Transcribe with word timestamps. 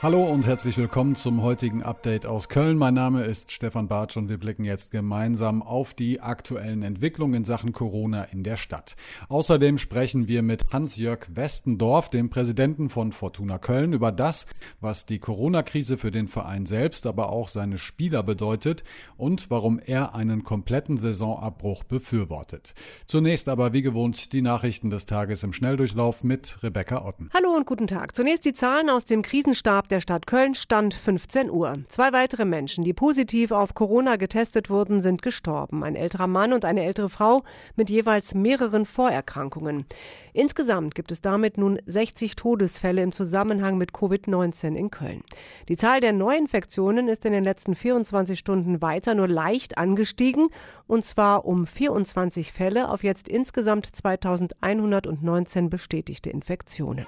Hallo 0.00 0.22
und 0.22 0.46
herzlich 0.46 0.78
willkommen 0.78 1.16
zum 1.16 1.42
heutigen 1.42 1.82
Update 1.82 2.24
aus 2.24 2.48
Köln. 2.48 2.78
Mein 2.78 2.94
Name 2.94 3.24
ist 3.24 3.50
Stefan 3.50 3.88
Bartsch 3.88 4.16
und 4.16 4.28
wir 4.28 4.38
blicken 4.38 4.62
jetzt 4.62 4.92
gemeinsam 4.92 5.60
auf 5.60 5.92
die 5.92 6.20
aktuellen 6.20 6.82
Entwicklungen 6.84 7.34
in 7.34 7.44
Sachen 7.44 7.72
Corona 7.72 8.22
in 8.22 8.44
der 8.44 8.56
Stadt. 8.56 8.94
Außerdem 9.28 9.76
sprechen 9.76 10.28
wir 10.28 10.42
mit 10.42 10.72
Hans-Jörg 10.72 11.26
Westendorf, 11.34 12.10
dem 12.10 12.30
Präsidenten 12.30 12.90
von 12.90 13.10
Fortuna 13.10 13.58
Köln, 13.58 13.92
über 13.92 14.12
das, 14.12 14.46
was 14.80 15.04
die 15.04 15.18
Corona-Krise 15.18 15.98
für 15.98 16.12
den 16.12 16.28
Verein 16.28 16.64
selbst, 16.64 17.04
aber 17.04 17.32
auch 17.32 17.48
seine 17.48 17.78
Spieler 17.78 18.22
bedeutet 18.22 18.84
und 19.16 19.50
warum 19.50 19.80
er 19.80 20.14
einen 20.14 20.44
kompletten 20.44 20.96
Saisonabbruch 20.96 21.82
befürwortet. 21.82 22.72
Zunächst 23.08 23.48
aber 23.48 23.72
wie 23.72 23.82
gewohnt 23.82 24.32
die 24.32 24.42
Nachrichten 24.42 24.90
des 24.90 25.06
Tages 25.06 25.42
im 25.42 25.52
Schnelldurchlauf 25.52 26.22
mit 26.22 26.62
Rebecca 26.62 27.04
Otten. 27.04 27.30
Hallo 27.34 27.50
und 27.56 27.66
guten 27.66 27.88
Tag. 27.88 28.14
Zunächst 28.14 28.44
die 28.44 28.54
Zahlen 28.54 28.90
aus 28.90 29.04
dem 29.04 29.22
Krisenstab 29.22 29.87
der 29.88 30.00
Stadt 30.00 30.26
Köln 30.26 30.54
stand 30.54 30.94
15 30.94 31.50
Uhr. 31.50 31.78
Zwei 31.88 32.12
weitere 32.12 32.44
Menschen, 32.44 32.84
die 32.84 32.92
positiv 32.92 33.50
auf 33.50 33.74
Corona 33.74 34.16
getestet 34.16 34.70
wurden, 34.70 35.00
sind 35.00 35.22
gestorben. 35.22 35.82
Ein 35.82 35.96
älterer 35.96 36.26
Mann 36.26 36.52
und 36.52 36.64
eine 36.64 36.84
ältere 36.84 37.08
Frau 37.08 37.42
mit 37.76 37.90
jeweils 37.90 38.34
mehreren 38.34 38.86
Vorerkrankungen. 38.86 39.86
Insgesamt 40.32 40.94
gibt 40.94 41.10
es 41.10 41.20
damit 41.20 41.58
nun 41.58 41.78
60 41.86 42.36
Todesfälle 42.36 43.02
im 43.02 43.12
Zusammenhang 43.12 43.78
mit 43.78 43.92
Covid-19 43.92 44.74
in 44.74 44.90
Köln. 44.90 45.22
Die 45.68 45.76
Zahl 45.76 46.00
der 46.00 46.12
Neuinfektionen 46.12 47.08
ist 47.08 47.24
in 47.24 47.32
den 47.32 47.44
letzten 47.44 47.74
24 47.74 48.38
Stunden 48.38 48.80
weiter 48.80 49.14
nur 49.14 49.28
leicht 49.28 49.78
angestiegen 49.78 50.48
und 50.86 51.04
zwar 51.04 51.44
um 51.44 51.66
24 51.66 52.52
Fälle 52.52 52.88
auf 52.88 53.02
jetzt 53.02 53.28
insgesamt 53.28 53.86
2119 53.86 55.70
bestätigte 55.70 56.30
Infektionen. 56.30 57.06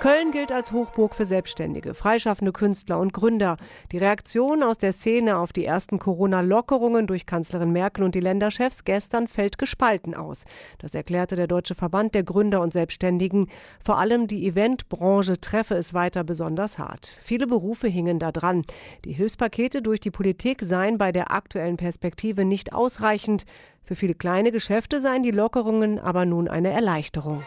Köln 0.00 0.32
gilt 0.32 0.52
als 0.52 0.72
Hochburg 0.72 1.14
für 1.14 1.24
Selbstständige, 1.24 1.94
freischaffende 1.94 2.52
Künstler 2.52 2.98
und 2.98 3.14
Gründer. 3.14 3.56
Die 3.90 3.96
Reaktion 3.96 4.62
aus 4.62 4.76
der 4.76 4.92
Szene 4.92 5.38
auf 5.38 5.52
die 5.52 5.64
ersten 5.64 5.98
Corona-Lockerungen 5.98 7.06
durch 7.06 7.24
Kanzlerin 7.24 7.72
Merkel 7.72 8.04
und 8.04 8.14
die 8.14 8.20
Länderchefs 8.20 8.84
gestern 8.84 9.28
fällt 9.28 9.56
gespalten 9.56 10.14
aus. 10.14 10.44
Das 10.78 10.94
erklärte 10.94 11.36
der 11.36 11.46
Deutsche 11.46 11.74
Verband 11.74 12.14
der 12.14 12.22
Gründer 12.22 12.60
und 12.60 12.74
Selbstständigen. 12.74 13.48
Vor 13.82 13.98
allem 13.98 14.26
die 14.26 14.46
Eventbranche 14.46 15.40
treffe 15.40 15.74
es 15.74 15.94
weiter 15.94 16.22
besonders 16.22 16.78
hart. 16.78 17.10
Viele 17.22 17.46
Berufe 17.46 17.88
hingen 17.88 18.18
da 18.18 18.30
dran. 18.30 18.64
Die 19.06 19.12
Hilfspakete 19.12 19.80
durch 19.80 20.00
die 20.00 20.10
Politik 20.10 20.62
seien 20.62 20.98
bei 20.98 21.12
der 21.12 21.30
aktuellen 21.30 21.78
Perspektive 21.78 22.44
nicht 22.44 22.74
ausreichend. 22.74 23.46
Für 23.82 23.94
viele 23.94 24.14
kleine 24.14 24.52
Geschäfte 24.52 25.00
seien 25.00 25.22
die 25.22 25.30
Lockerungen 25.30 25.98
aber 25.98 26.26
nun 26.26 26.48
eine 26.48 26.70
Erleichterung. 26.70 27.42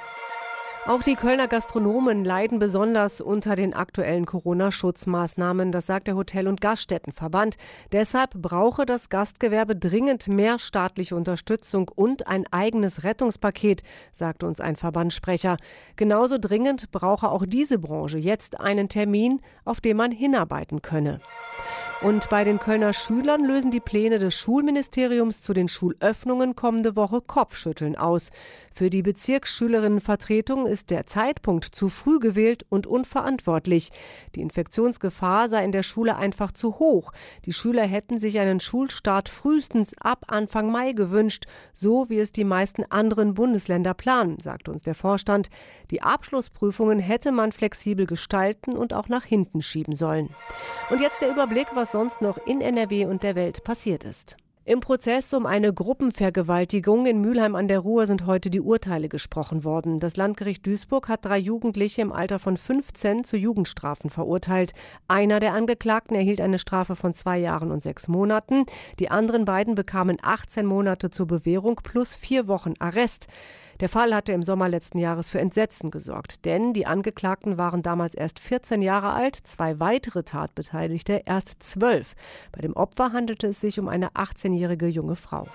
Auch 0.87 1.03
die 1.03 1.15
Kölner 1.15 1.49
Gastronomen 1.49 2.23
leiden 2.23 2.59
besonders 2.59 3.19
unter 3.19 3.57
den 3.57 3.73
aktuellen 3.73 4.25
Corona-Schutzmaßnahmen, 4.25 5.73
das 5.73 5.85
sagt 5.85 6.07
der 6.07 6.15
Hotel- 6.15 6.47
und 6.47 6.61
Gaststättenverband. 6.61 7.57
Deshalb 7.91 8.31
brauche 8.41 8.85
das 8.85 9.09
Gastgewerbe 9.09 9.75
dringend 9.75 10.29
mehr 10.29 10.59
staatliche 10.59 11.17
Unterstützung 11.17 11.91
und 11.93 12.27
ein 12.27 12.45
eigenes 12.53 13.03
Rettungspaket, 13.03 13.83
sagte 14.13 14.47
uns 14.47 14.61
ein 14.61 14.77
Verbandssprecher. 14.77 15.57
Genauso 15.97 16.37
dringend 16.37 16.89
brauche 16.93 17.31
auch 17.31 17.45
diese 17.45 17.79
Branche 17.79 18.17
jetzt 18.17 18.57
einen 18.61 18.87
Termin, 18.87 19.41
auf 19.65 19.81
den 19.81 19.97
man 19.97 20.11
hinarbeiten 20.11 20.81
könne. 20.81 21.19
Und 22.01 22.29
bei 22.29 22.43
den 22.43 22.59
Kölner 22.59 22.93
Schülern 22.93 23.43
lösen 23.43 23.71
die 23.71 23.79
Pläne 23.79 24.19
des 24.19 24.35
Schulministeriums 24.35 25.41
zu 25.41 25.53
den 25.53 25.67
Schulöffnungen 25.67 26.55
kommende 26.55 26.95
Woche 26.95 27.21
Kopfschütteln 27.21 27.95
aus. 27.95 28.29
Für 28.77 28.91
die 28.91 29.01
Bezirksschülerinnenvertretung 29.01 30.67
ist 30.67 30.91
der 30.91 31.07
Zeitpunkt 31.07 31.65
zu 31.65 31.89
früh 31.89 32.19
gewählt 32.19 32.63
und 32.69 32.85
unverantwortlich. 32.85 33.89
Die 34.35 34.41
Infektionsgefahr 34.41 35.49
sei 35.49 35.65
in 35.65 35.71
der 35.71 35.81
Schule 35.81 36.15
einfach 36.15 36.51
zu 36.51 36.77
hoch. 36.77 37.11
Die 37.45 37.53
Schüler 37.53 37.87
hätten 37.87 38.19
sich 38.19 38.37
einen 38.37 38.59
Schulstart 38.59 39.29
frühestens 39.29 39.95
ab 39.99 40.25
Anfang 40.27 40.71
Mai 40.71 40.91
gewünscht, 40.91 41.45
so 41.73 42.11
wie 42.11 42.19
es 42.19 42.31
die 42.31 42.43
meisten 42.43 42.83
anderen 42.83 43.33
Bundesländer 43.33 43.95
planen, 43.95 44.37
sagte 44.39 44.69
uns 44.69 44.83
der 44.83 44.93
Vorstand. 44.93 45.49
Die 45.89 46.03
Abschlussprüfungen 46.03 46.99
hätte 46.99 47.31
man 47.31 47.53
flexibel 47.53 48.05
gestalten 48.05 48.77
und 48.77 48.93
auch 48.93 49.09
nach 49.09 49.23
hinten 49.23 49.63
schieben 49.63 49.95
sollen. 49.95 50.29
Und 50.91 51.01
jetzt 51.01 51.19
der 51.19 51.31
Überblick, 51.31 51.69
was 51.73 51.93
sonst 51.93 52.21
noch 52.21 52.37
in 52.45 52.61
NRW 52.61 53.07
und 53.07 53.23
der 53.23 53.33
Welt 53.33 53.63
passiert 53.63 54.03
ist. 54.03 54.37
Im 54.67 54.81
Prozess 54.81 55.33
um 55.33 55.45
eine 55.45 55.73
Gruppenvergewaltigung 55.73 57.05
in 57.05 57.21
Mülheim 57.21 57.55
an 57.55 57.69
der 57.69 57.79
Ruhr 57.79 58.05
sind 58.05 58.25
heute 58.25 58.49
die 58.49 58.59
Urteile 58.59 59.07
gesprochen 59.07 59.63
worden. 59.63 60.01
Das 60.01 60.17
Landgericht 60.17 60.65
Duisburg 60.65 61.07
hat 61.07 61.23
drei 61.23 61.37
Jugendliche 61.37 62.01
im 62.01 62.11
Alter 62.11 62.37
von 62.37 62.57
15 62.57 63.23
zu 63.23 63.37
Jugendstrafen 63.37 64.09
verurteilt. 64.09 64.73
Einer 65.07 65.39
der 65.39 65.53
Angeklagten 65.53 66.17
erhielt 66.17 66.41
eine 66.41 66.59
Strafe 66.59 66.97
von 66.97 67.13
zwei 67.13 67.37
Jahren 67.37 67.71
und 67.71 67.81
sechs 67.81 68.09
Monaten. 68.09 68.65
Die 68.99 69.09
anderen 69.09 69.45
beiden 69.45 69.73
bekamen 69.73 70.17
18 70.21 70.65
Monate 70.65 71.11
zur 71.11 71.27
Bewährung 71.27 71.75
plus 71.81 72.13
vier 72.13 72.49
Wochen 72.49 72.73
Arrest. 72.79 73.27
Der 73.79 73.89
Fall 73.89 74.15
hatte 74.15 74.31
im 74.31 74.41
Sommer 74.41 74.69
letzten 74.69 74.97
Jahres 74.97 75.29
für 75.29 75.39
Entsetzen 75.39 75.91
gesorgt, 75.91 76.45
denn 76.45 76.73
die 76.73 76.87
Angeklagten 76.87 77.59
waren 77.59 77.83
damals 77.83 78.15
erst 78.15 78.39
14 78.39 78.81
Jahre 78.81 79.11
alt, 79.11 79.35
zwei 79.35 79.79
weitere 79.79 80.23
Tatbeteiligte 80.23 81.21
erst 81.25 81.61
zwölf. 81.61 82.15
Bei 82.51 82.61
dem 82.61 82.73
Opfer 82.73 83.13
handelte 83.13 83.47
es 83.47 83.61
sich 83.61 83.79
um 83.79 83.87
eine 83.87 84.09
18-jährige 84.13 84.87
junge 84.87 85.15
Frau. 85.15 85.47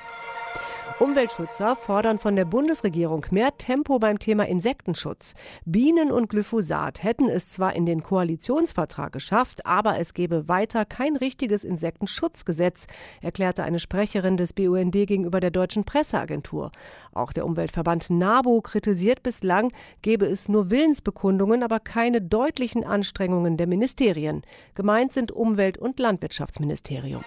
Umweltschützer 1.03 1.75
fordern 1.75 2.21
von 2.21 2.37
der 2.37 2.45
Bundesregierung 2.45 3.27
mehr 3.33 3.59
Tempo 3.59 3.99
beim 3.99 4.21
Thema 4.21 4.47
Insektenschutz. 4.47 5.35
Bienen 5.65 6.13
und 6.13 6.29
Glyphosat 6.29 7.03
hätten 7.03 7.29
es 7.29 7.49
zwar 7.49 7.75
in 7.75 7.87
den 7.87 8.05
Koalitionsvertrag 8.05 9.13
geschafft, 9.13 9.67
aber 9.67 9.99
es 9.99 10.15
gebe 10.15 10.47
weiter 10.47 10.85
kein 10.85 11.17
richtiges 11.17 11.65
Insektenschutzgesetz, 11.65 12.87
erklärte 13.21 13.65
eine 13.65 13.81
Sprecherin 13.81 14.37
des 14.37 14.53
BUND 14.53 14.93
gegenüber 14.93 15.41
der 15.41 15.51
deutschen 15.51 15.83
Presseagentur. 15.83 16.71
Auch 17.13 17.33
der 17.33 17.47
Umweltverband 17.47 18.09
NABU 18.09 18.61
kritisiert 18.61 19.25
bislang, 19.25 19.73
gebe 20.03 20.27
es 20.27 20.49
nur 20.49 20.71
Willensbekundungen, 20.71 21.65
aber 21.65 21.81
keine 21.81 22.23
deutlichen 22.23 22.85
Anstrengungen 22.85 23.57
der 23.57 23.67
Ministerien. 23.67 24.43
Gemeint 24.77 25.13
sind 25.13 25.33
Umwelt- 25.33 25.79
und 25.79 25.99
Landwirtschaftsministerium. 25.99 27.25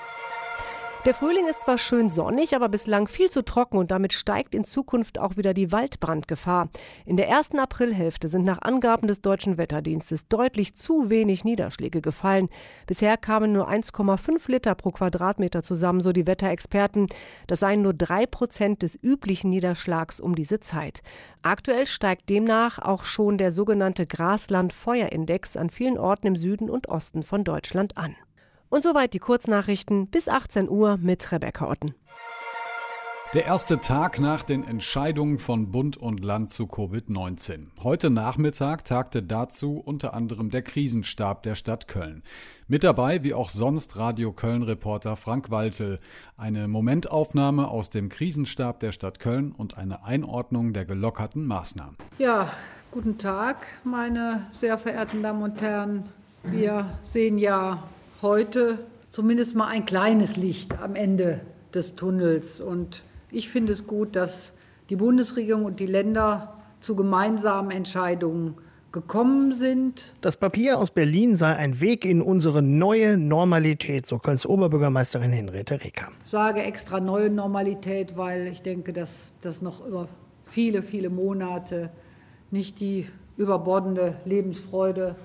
Der 1.05 1.13
Frühling 1.13 1.47
ist 1.47 1.61
zwar 1.61 1.77
schön 1.77 2.09
sonnig, 2.09 2.55
aber 2.55 2.67
bislang 2.67 3.07
viel 3.07 3.29
zu 3.29 3.45
trocken 3.45 3.77
und 3.77 3.91
damit 3.91 4.11
steigt 4.11 4.55
in 4.55 4.65
Zukunft 4.65 5.19
auch 5.19 5.37
wieder 5.37 5.53
die 5.53 5.71
Waldbrandgefahr. 5.71 6.69
In 7.05 7.15
der 7.15 7.27
ersten 7.27 7.59
Aprilhälfte 7.59 8.27
sind 8.27 8.43
nach 8.43 8.63
Angaben 8.63 9.07
des 9.07 9.21
Deutschen 9.21 9.59
Wetterdienstes 9.59 10.27
deutlich 10.29 10.73
zu 10.73 11.11
wenig 11.11 11.43
Niederschläge 11.43 12.01
gefallen. 12.01 12.49
Bisher 12.87 13.17
kamen 13.17 13.51
nur 13.51 13.69
1,5 13.69 14.49
Liter 14.49 14.73
pro 14.73 14.89
Quadratmeter 14.89 15.61
zusammen, 15.61 16.01
so 16.01 16.11
die 16.11 16.25
Wetterexperten. 16.25 17.09
Das 17.45 17.59
seien 17.59 17.83
nur 17.83 17.93
drei 17.93 18.25
Prozent 18.25 18.81
des 18.81 18.97
üblichen 18.99 19.51
Niederschlags 19.51 20.19
um 20.19 20.33
diese 20.33 20.59
Zeit. 20.59 21.03
Aktuell 21.43 21.85
steigt 21.85 22.31
demnach 22.31 22.79
auch 22.79 23.03
schon 23.03 23.37
der 23.37 23.51
sogenannte 23.51 24.07
Grasland-Feuerindex 24.07 25.55
an 25.55 25.69
vielen 25.69 25.99
Orten 25.99 26.25
im 26.25 26.35
Süden 26.35 26.67
und 26.67 26.89
Osten 26.89 27.21
von 27.21 27.43
Deutschland 27.43 27.95
an. 27.95 28.15
Und 28.69 28.83
soweit 28.83 29.13
die 29.13 29.19
Kurznachrichten 29.19 30.07
bis 30.07 30.27
18 30.27 30.69
Uhr 30.69 30.97
mit 30.97 31.31
Rebecca 31.31 31.69
Otten. 31.69 31.95
Der 33.35 33.45
erste 33.45 33.81
Tag 33.81 34.21
nach 34.21 34.43
den 34.43 34.63
Entscheidungen 34.63 35.39
von 35.39 35.69
Bund 35.69 35.97
und 35.97 36.23
Land 36.23 36.51
zu 36.51 36.67
Covid-19. 36.67 37.67
Heute 37.83 38.09
Nachmittag 38.09 38.85
tagte 38.85 39.21
dazu 39.21 39.81
unter 39.83 40.13
anderem 40.13 40.51
der 40.51 40.61
Krisenstab 40.61 41.43
der 41.43 41.55
Stadt 41.55 41.89
Köln. 41.89 42.23
Mit 42.69 42.85
dabei, 42.85 43.25
wie 43.25 43.33
auch 43.33 43.49
sonst, 43.49 43.97
Radio 43.97 44.31
Köln-Reporter 44.31 45.17
Frank 45.17 45.51
Waltel. 45.51 45.99
Eine 46.37 46.69
Momentaufnahme 46.69 47.67
aus 47.67 47.89
dem 47.89 48.07
Krisenstab 48.07 48.79
der 48.79 48.93
Stadt 48.93 49.19
Köln 49.19 49.51
und 49.51 49.77
eine 49.77 50.05
Einordnung 50.05 50.71
der 50.71 50.85
gelockerten 50.85 51.45
Maßnahmen. 51.45 51.97
Ja, 52.17 52.47
guten 52.91 53.17
Tag, 53.17 53.67
meine 53.83 54.47
sehr 54.51 54.77
verehrten 54.77 55.21
Damen 55.23 55.43
und 55.43 55.59
Herren. 55.59 56.07
Wir 56.43 56.97
sehen 57.01 57.37
ja 57.37 57.83
heute 58.21 58.79
zumindest 59.11 59.55
mal 59.55 59.67
ein 59.67 59.85
kleines 59.85 60.35
Licht 60.37 60.79
am 60.81 60.95
Ende 60.95 61.41
des 61.73 61.95
Tunnels. 61.95 62.61
Und 62.61 63.03
ich 63.31 63.49
finde 63.49 63.73
es 63.73 63.87
gut, 63.87 64.15
dass 64.15 64.51
die 64.89 64.95
Bundesregierung 64.95 65.65
und 65.65 65.79
die 65.79 65.85
Länder 65.85 66.55
zu 66.79 66.95
gemeinsamen 66.95 67.71
Entscheidungen 67.71 68.55
gekommen 68.91 69.51
sind. 69.51 70.13
Das 70.21 70.37
Papier 70.37 70.79
aus 70.79 70.89
Berlin 70.89 71.35
sei 71.35 71.53
ein 71.55 71.81
Weg 71.81 72.05
in 72.05 72.21
unsere 72.21 72.61
neue 72.61 73.17
Normalität, 73.17 74.05
so 74.05 74.19
Kölns 74.19 74.45
Oberbürgermeisterin 74.45 75.31
Henriette 75.31 75.83
Reker. 75.83 76.07
Ich 76.23 76.31
sage 76.31 76.61
extra 76.61 77.01
neue 77.01 77.29
Normalität, 77.29 78.15
weil 78.15 78.47
ich 78.47 78.61
denke, 78.61 78.93
dass 78.93 79.33
das 79.41 79.61
noch 79.61 79.85
über 79.85 80.07
viele, 80.43 80.81
viele 80.81 81.09
Monate 81.09 81.89
nicht 82.51 82.79
die 82.79 83.07
überbordende 83.35 84.15
Lebensfreude 84.23 85.15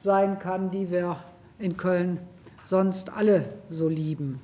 sein 0.00 0.38
kann, 0.38 0.70
die 0.70 0.90
wir 0.90 1.16
in 1.58 1.78
Köln 1.78 2.18
sonst 2.64 3.10
alle 3.10 3.44
so 3.70 3.88
lieben. 3.88 4.40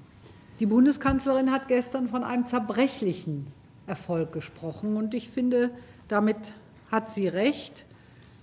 Die 0.61 0.67
Bundeskanzlerin 0.67 1.51
hat 1.51 1.69
gestern 1.69 2.09
von 2.09 2.23
einem 2.23 2.47
zerbrechlichen 2.47 3.47
Erfolg 3.87 4.33
gesprochen 4.33 4.97
und 4.97 5.15
ich 5.15 5.31
finde, 5.31 5.71
damit 6.09 6.37
hat 6.93 7.11
sie 7.11 7.29
recht. 7.29 7.87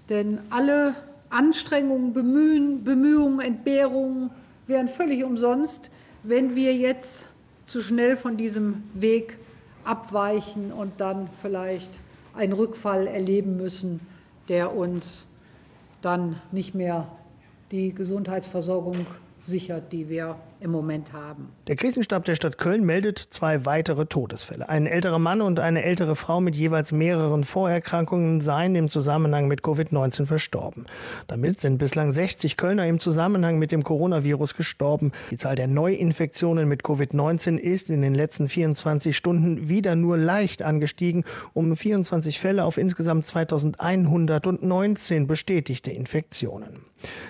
Denn 0.09 0.39
alle 0.50 0.95
Anstrengungen, 1.29 2.13
Bemühen, 2.13 2.83
Bemühungen, 2.83 3.39
Entbehrungen 3.39 4.31
wären 4.65 4.88
völlig 4.88 5.24
umsonst, 5.24 5.91
wenn 6.23 6.56
wir 6.56 6.75
jetzt 6.75 7.30
zu 7.65 7.81
schnell 7.81 8.15
von 8.15 8.35
diesem 8.38 8.83
Weg 8.94 9.38
abweichen 9.83 10.71
und 10.71 11.00
dann 11.00 11.30
vielleicht 11.41 11.91
einen 12.33 12.53
Rückfall 12.53 13.07
erleben 13.07 13.57
müssen, 13.57 14.00
der 14.50 14.75
uns 14.75 15.27
dann 16.01 16.41
nicht 16.51 16.73
mehr 16.73 17.07
die 17.71 17.94
Gesundheitsversorgung 17.94 19.06
sichert, 19.47 19.91
die 19.91 20.07
wir 20.09 20.35
im 20.59 20.71
Moment 20.71 21.13
haben. 21.13 21.50
Der 21.68 21.75
Krisenstab 21.75 22.25
der 22.25 22.33
Stadt 22.36 22.57
Köln 22.57 22.86
meldet 22.86 23.19
zwei 23.19 23.65
weitere 23.65 24.06
Todesfälle. 24.06 24.69
Ein 24.69 24.88
älterer 24.88 25.19
Mann 25.19 25.42
und 25.42 25.59
eine 25.59 25.83
ältere 25.83 26.15
Frau 26.15 26.42
mit 26.42 26.56
jeweils 26.56 26.92
mehreren 26.92 27.44
Vorerkrankungen 27.44 28.42
seien 28.42 28.75
im 28.75 28.89
Zusammenhang 28.89 29.48
mit 29.48 29.62
Covid-19 29.62 30.25
verstorben. 30.25 30.88
Damit 31.27 31.59
sind 31.59 31.77
bislang 31.77 32.12
60 32.12 32.57
Kölner 32.57 32.88
im 32.88 33.00
Zusammenhang 33.00 33.59
mit 33.59 33.71
dem 33.71 33.83
Coronavirus 33.83 34.56
gestorben. 34.56 35.12
Die 35.31 35.38
Zahl 35.38 35.56
der 35.56 35.68
Neuinfektionen 35.68 36.68
mit 36.68 36.83
Covid-19 36.83 37.57
ist 37.57 37.89
in 37.89 38.01
den 38.01 38.15
letzten 38.15 38.50
24 38.50 39.15
Stunden 39.15 39.69
wieder 39.69 39.95
nur 39.95 40.18
leicht 40.18 40.63
angestiegen, 40.63 41.24
um 41.54 41.75
24 41.75 42.39
Fälle 42.39 42.63
auf 42.63 42.77
insgesamt 42.77 43.25
2119 43.25 45.27
bestätigte 45.27 45.92
Infektionen. 45.92 46.88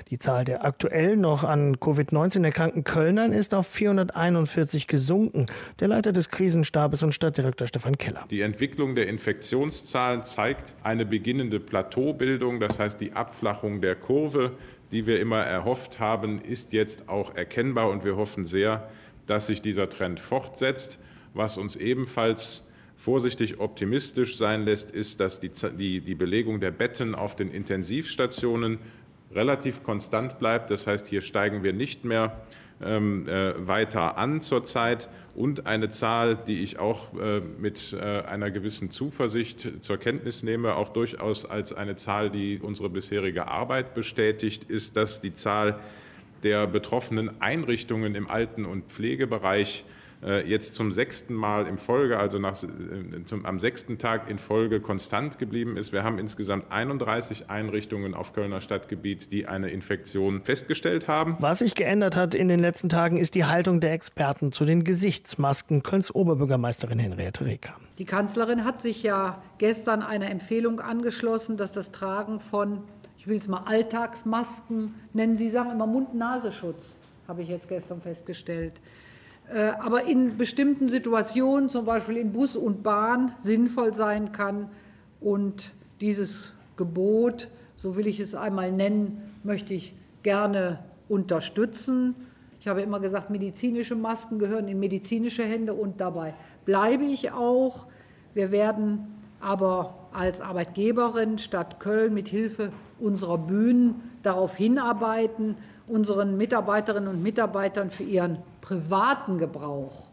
Die 0.09 0.17
Zahl 0.17 0.45
der 0.45 0.63
aktuell 0.63 1.17
noch 1.17 1.43
an 1.43 1.75
Covid-19 1.75 2.45
erkrankten 2.45 2.85
Kölnern 3.17 3.33
ist 3.33 3.55
auf 3.55 3.65
441 3.65 4.85
gesunken. 4.85 5.47
Der 5.79 5.87
Leiter 5.87 6.11
des 6.11 6.29
Krisenstabes 6.29 7.01
und 7.01 7.13
Stadtdirektor 7.13 7.67
Stefan 7.67 7.97
Keller. 7.97 8.23
Die 8.29 8.41
Entwicklung 8.41 8.93
der 8.93 9.07
Infektionszahlen 9.07 10.21
zeigt 10.21 10.75
eine 10.83 11.03
beginnende 11.03 11.59
Plateaubildung, 11.59 12.59
das 12.59 12.77
heißt 12.77 13.01
die 13.01 13.13
Abflachung 13.13 13.81
der 13.81 13.95
Kurve, 13.95 14.51
die 14.91 15.07
wir 15.07 15.19
immer 15.19 15.39
erhofft 15.39 15.99
haben, 15.99 16.39
ist 16.43 16.73
jetzt 16.73 17.09
auch 17.09 17.35
erkennbar 17.35 17.89
und 17.89 18.05
wir 18.05 18.17
hoffen 18.17 18.45
sehr, 18.45 18.87
dass 19.25 19.47
sich 19.47 19.63
dieser 19.63 19.89
Trend 19.89 20.19
fortsetzt, 20.19 20.99
was 21.33 21.57
uns 21.57 21.75
ebenfalls 21.75 22.67
vorsichtig 22.97 23.59
optimistisch 23.59 24.37
sein 24.37 24.63
lässt, 24.63 24.91
ist, 24.91 25.19
dass 25.19 25.39
die, 25.39 25.49
die, 25.75 26.01
die 26.01 26.15
Belegung 26.15 26.59
der 26.59 26.71
Betten 26.71 27.15
auf 27.15 27.35
den 27.35 27.49
Intensivstationen 27.49 28.77
relativ 29.33 29.81
konstant 29.81 30.37
bleibt. 30.37 30.69
Das 30.69 30.85
heißt, 30.85 31.07
hier 31.07 31.21
steigen 31.21 31.63
wir 31.63 31.73
nicht 31.73 32.05
mehr 32.05 32.43
weiter 32.79 34.17
an 34.17 34.41
zurzeit. 34.41 35.09
Und 35.33 35.67
eine 35.67 35.89
Zahl, 35.89 36.35
die 36.35 36.63
ich 36.63 36.79
auch 36.79 37.13
äh, 37.13 37.41
mit 37.59 37.93
äh, 37.93 38.21
einer 38.21 38.49
gewissen 38.49 38.89
Zuversicht 38.89 39.83
zur 39.83 39.97
Kenntnis 39.97 40.41
nehme, 40.41 40.75
auch 40.75 40.89
durchaus 40.89 41.45
als 41.45 41.73
eine 41.73 41.95
Zahl, 41.95 42.31
die 42.31 42.59
unsere 42.59 42.89
bisherige 42.89 43.47
Arbeit 43.47 43.93
bestätigt, 43.93 44.63
ist, 44.63 44.97
dass 44.97 45.21
die 45.21 45.33
Zahl 45.33 45.79
der 46.41 46.65
betroffenen 46.65 47.39
Einrichtungen 47.39 48.15
im 48.15 48.29
Alten- 48.29 48.65
und 48.65 48.85
Pflegebereich 48.85 49.85
äh, 49.85 50.06
jetzt 50.47 50.73
zum 50.73 50.91
sechsten 50.91 51.35
Mal 51.35 51.67
in 51.67 51.77
Folge, 51.77 52.17
also 52.17 52.39
nach, 52.39 52.55
äh, 52.63 53.23
zum, 53.25 53.45
am 53.45 53.59
sechsten 53.59 53.99
Tag 53.99 54.29
in 54.29 54.39
Folge 54.39 54.79
konstant 54.79 55.37
geblieben 55.37 55.77
ist. 55.77 55.93
Wir 55.93 56.03
haben 56.03 56.17
insgesamt 56.17 56.71
31 56.71 57.49
Einrichtungen 57.49 58.15
auf 58.15 58.33
Kölner 58.33 58.59
Stadtgebiet, 58.59 59.31
die 59.31 59.47
eine 59.47 59.69
Infektion 59.69 60.41
festgestellt 60.41 61.07
haben. 61.07 61.37
Was 61.39 61.59
sich 61.59 61.75
geändert 61.75 62.15
hat 62.15 62.33
in 62.33 62.47
den 62.47 62.59
letzten 62.59 62.89
Tagen, 62.89 63.17
ist 63.17 63.35
die 63.35 63.45
Haltung 63.45 63.79
der 63.79 63.93
Experten 63.93 64.51
zu 64.51 64.65
den 64.65 64.83
Gesichtsmasken. 64.83 65.83
Kölns 65.83 66.13
Oberbürgermeisterin 66.13 66.97
Henriette 66.97 67.45
Reker. 67.45 67.75
Die 67.99 68.05
Kanzlerin 68.05 68.65
hat 68.65 68.81
sich 68.81 69.03
ja 69.03 69.41
gestern 69.59 70.01
einer 70.01 70.31
Empfehlung 70.31 70.79
angeschlossen, 70.79 71.57
dass 71.57 71.73
das 71.73 71.91
Tragen 71.91 72.39
von, 72.39 72.79
ich 73.19 73.27
will 73.27 73.37
es 73.37 73.47
mal 73.47 73.63
Alltagsmasken 73.65 74.95
nennen, 75.13 75.37
Sie 75.37 75.49
sagen 75.49 75.71
immer 75.71 75.85
Mund-Nasenschutz, 75.85 76.97
habe 77.27 77.43
ich 77.43 77.49
jetzt 77.49 77.69
gestern 77.69 78.01
festgestellt 78.01 78.73
äh, 78.73 79.06
aber 79.53 80.03
in 80.03 80.37
bestimmten 80.37 80.87
Situationen, 80.87 81.69
zum 81.69 81.85
Beispiel 81.85 82.17
in 82.17 82.33
Bus 82.33 82.55
und 82.55 82.83
Bahn, 82.83 83.31
sinnvoll 83.37 83.93
sein 83.93 84.31
kann. 84.31 84.69
Und 85.21 85.71
dieses 86.01 86.53
Gebot, 86.75 87.47
so 87.77 87.95
will 87.95 88.07
ich 88.07 88.19
es 88.19 88.35
einmal 88.35 88.71
nennen, 88.71 89.21
möchte 89.43 89.73
ich 89.73 89.95
gerne 90.23 90.79
unterstützen. 91.07 92.15
Ich 92.59 92.67
habe 92.67 92.81
immer 92.81 92.99
gesagt, 92.99 93.29
medizinische 93.29 93.95
Masken 93.95 94.39
gehören 94.39 94.67
in 94.67 94.79
medizinische 94.79 95.43
Hände 95.43 95.73
und 95.73 96.01
dabei 96.01 96.33
bleibe 96.65 97.05
ich 97.05 97.31
auch. 97.31 97.87
Wir 98.33 98.51
werden 98.51 99.15
aber 99.39 99.95
als 100.11 100.41
Arbeitgeberin 100.41 101.37
Stadt 101.37 101.79
Köln 101.79 102.13
mit 102.13 102.27
Hilfe 102.27 102.71
unserer 102.99 103.37
Bühnen 103.37 104.01
darauf 104.23 104.55
hinarbeiten, 104.55 105.55
unseren 105.87 106.35
Mitarbeiterinnen 106.35 107.07
und 107.07 107.23
Mitarbeitern 107.23 107.89
für 107.89 108.03
ihren 108.03 108.39
privaten 108.67 109.37
Gebrauch 109.37 110.09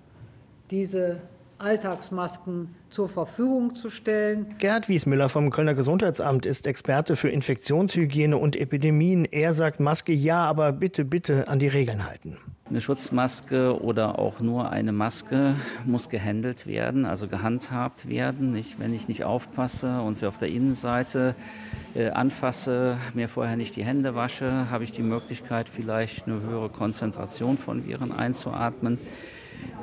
diese 0.70 1.20
Alltagsmasken 1.58 2.72
zur 2.88 3.08
Verfügung 3.08 3.74
zu 3.74 3.90
stellen. 3.90 4.54
Gerhard 4.58 4.88
Wiesmüller 4.88 5.28
vom 5.28 5.50
Kölner 5.50 5.74
Gesundheitsamt 5.74 6.46
ist 6.46 6.68
Experte 6.68 7.16
für 7.16 7.30
Infektionshygiene 7.30 8.36
und 8.38 8.54
Epidemien. 8.54 9.24
Er 9.24 9.52
sagt 9.54 9.80
Maske 9.80 10.12
ja, 10.12 10.44
aber 10.44 10.70
bitte, 10.70 11.04
bitte 11.04 11.48
an 11.48 11.58
die 11.58 11.66
Regeln 11.66 12.06
halten. 12.06 12.38
Eine 12.70 12.80
Schutzmaske 12.80 13.78
oder 13.82 14.18
auch 14.18 14.40
nur 14.40 14.70
eine 14.70 14.92
Maske 14.92 15.54
muss 15.84 16.08
gehandelt 16.08 16.66
werden, 16.66 17.04
also 17.04 17.28
gehandhabt 17.28 18.08
werden. 18.08 18.52
Nicht, 18.52 18.78
wenn 18.80 18.94
ich 18.94 19.06
nicht 19.06 19.22
aufpasse 19.22 20.00
und 20.00 20.16
sie 20.16 20.26
auf 20.26 20.38
der 20.38 20.48
Innenseite 20.48 21.34
äh, 21.94 22.08
anfasse, 22.08 22.96
mir 23.12 23.28
vorher 23.28 23.58
nicht 23.58 23.76
die 23.76 23.84
Hände 23.84 24.14
wasche, 24.14 24.70
habe 24.70 24.82
ich 24.82 24.92
die 24.92 25.02
Möglichkeit, 25.02 25.68
vielleicht 25.68 26.26
eine 26.26 26.40
höhere 26.40 26.70
Konzentration 26.70 27.58
von 27.58 27.86
Viren 27.86 28.12
einzuatmen. 28.12 28.98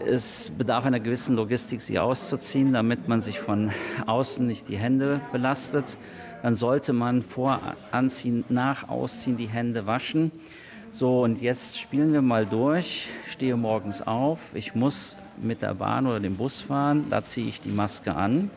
Es 0.04 0.50
bedarf 0.50 0.84
einer 0.84 1.00
gewissen 1.00 1.36
Logistik, 1.36 1.82
sie 1.82 2.00
auszuziehen, 2.00 2.74
damit 2.74 3.08
man 3.08 3.22
sich 3.22 3.40
von 3.40 3.70
außen 4.08 4.48
nicht 4.48 4.70
die 4.70 4.78
Hände 4.78 5.22
belastet. 5.32 6.00
Dann 6.42 6.56
sollte 6.56 6.94
man 6.94 7.22
vor 7.22 7.60
Anziehen, 7.92 8.44
nach 8.50 8.90
Ausziehen 8.90 9.38
die 9.38 9.50
Hände 9.50 9.86
waschen. 9.86 10.32
So, 10.94 11.22
und 11.22 11.42
jetzt 11.42 11.80
spielen 11.80 12.12
wir 12.12 12.22
mal 12.22 12.46
durch. 12.46 13.08
Stehe 13.26 13.56
morgens 13.56 14.02
auf. 14.02 14.40
Ich 14.54 14.76
muss 14.76 15.18
mit 15.42 15.62
der 15.62 15.74
Bahn 15.74 16.06
oder 16.06 16.20
dem 16.20 16.36
Bus 16.36 16.60
fahren. 16.60 17.06
Da 17.10 17.24
ziehe 17.24 17.48
ich 17.48 17.62
die 17.62 17.70
Maske 17.70 18.14
an. 18.14 18.52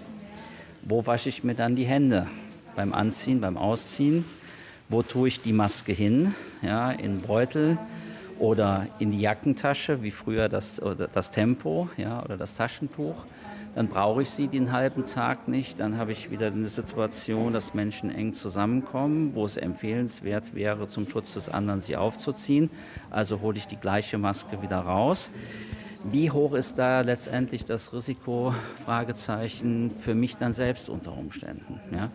Wo 0.83 1.07
wasche 1.07 1.29
ich 1.29 1.45
mir 1.45 1.55
dann 1.55 1.77
die 1.77 1.85
Hände? 1.85 2.27
Beim 2.75 2.93
Anziehen, 2.93 3.41
beim 3.41 3.57
Ausziehen. 3.57 4.25
Wo 4.89 5.03
tue 5.03 5.29
ich 5.29 5.43
die 5.43 5.53
Maske 5.53 5.93
hin? 5.93 6.35
Ja, 6.61 6.91
in 6.91 7.21
Beutel 7.21 7.79
oder 8.41 8.88
in 8.99 9.12
die 9.12 9.21
Jackentasche, 9.21 10.03
wie 10.03 10.11
früher 10.11 10.49
das, 10.49 10.83
das 11.12 11.31
Tempo 11.31 11.88
ja, 11.97 12.21
oder 12.21 12.37
das 12.37 12.57
Taschentuch. 12.57 13.26
Dann 13.75 13.88
brauche 13.88 14.23
ich 14.23 14.31
sie 14.31 14.49
den 14.49 14.71
halben 14.71 15.04
Tag 15.04 15.49
nicht. 15.49 15.81
Dann 15.81 15.99
habe 15.99 16.12
ich 16.12 16.31
wieder 16.31 16.47
eine 16.47 16.69
Situation, 16.69 17.52
dass 17.52 17.75
Menschen 17.75 18.14
eng 18.14 18.33
zusammenkommen, 18.33 19.35
wo 19.35 19.45
es 19.45 19.57
empfehlenswert 19.57 20.54
wäre, 20.54 20.87
zum 20.87 21.09
Schutz 21.09 21.35
des 21.35 21.49
anderen 21.49 21.81
sie 21.81 21.97
aufzuziehen. 21.97 22.71
Also 23.11 23.40
hole 23.40 23.59
ich 23.59 23.66
die 23.66 23.76
gleiche 23.76 24.16
Maske 24.16 24.62
wieder 24.62 24.78
raus. 24.78 25.33
Wie 26.04 26.31
hoch 26.31 26.52
ist 26.52 26.78
da 26.78 27.00
letztendlich 27.00 27.64
das 27.64 27.93
Risiko? 27.93 28.54
Fragezeichen 28.85 29.90
für 29.90 30.14
mich 30.14 30.37
dann 30.37 30.52
selbst 30.52 30.88
unter 30.88 31.16
Umständen. 31.16 31.81
Ja? 31.90 32.11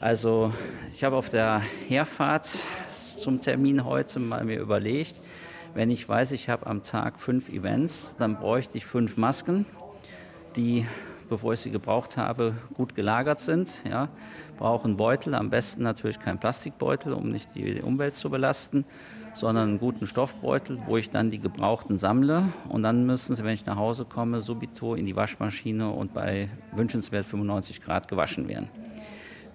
Also 0.00 0.52
ich 0.92 1.04
habe 1.04 1.16
auf 1.16 1.28
der 1.28 1.60
Herfahrt 1.88 2.46
zum 2.46 3.40
Termin 3.40 3.84
heute 3.84 4.20
mal 4.20 4.44
mir 4.44 4.60
überlegt, 4.60 5.20
wenn 5.74 5.90
ich 5.90 6.08
weiß, 6.08 6.32
ich 6.32 6.48
habe 6.48 6.66
am 6.66 6.82
Tag 6.82 7.18
fünf 7.18 7.50
Events, 7.50 8.14
dann 8.18 8.36
bräuchte 8.36 8.78
ich 8.78 8.86
fünf 8.86 9.16
Masken, 9.16 9.66
die, 10.56 10.86
bevor 11.28 11.52
ich 11.52 11.60
sie 11.60 11.70
gebraucht 11.70 12.16
habe, 12.16 12.54
gut 12.74 12.94
gelagert 12.94 13.40
sind. 13.40 13.82
Ja, 13.88 14.08
brauchen 14.56 14.96
Beutel, 14.96 15.34
am 15.34 15.50
besten 15.50 15.82
natürlich 15.82 16.18
kein 16.18 16.38
Plastikbeutel, 16.38 17.12
um 17.12 17.30
nicht 17.30 17.54
die 17.54 17.80
Umwelt 17.82 18.14
zu 18.14 18.30
belasten, 18.30 18.84
sondern 19.34 19.68
einen 19.68 19.78
guten 19.78 20.06
Stoffbeutel, 20.06 20.78
wo 20.86 20.96
ich 20.96 21.10
dann 21.10 21.30
die 21.30 21.38
gebrauchten 21.38 21.98
sammle. 21.98 22.44
Und 22.68 22.82
dann 22.82 23.06
müssen 23.06 23.36
sie, 23.36 23.44
wenn 23.44 23.54
ich 23.54 23.66
nach 23.66 23.76
Hause 23.76 24.04
komme, 24.04 24.40
subito 24.40 24.94
in 24.94 25.06
die 25.06 25.16
Waschmaschine 25.16 25.90
und 25.90 26.14
bei 26.14 26.48
wünschenswert 26.72 27.26
95 27.26 27.82
Grad 27.82 28.08
gewaschen 28.08 28.48
werden. 28.48 28.68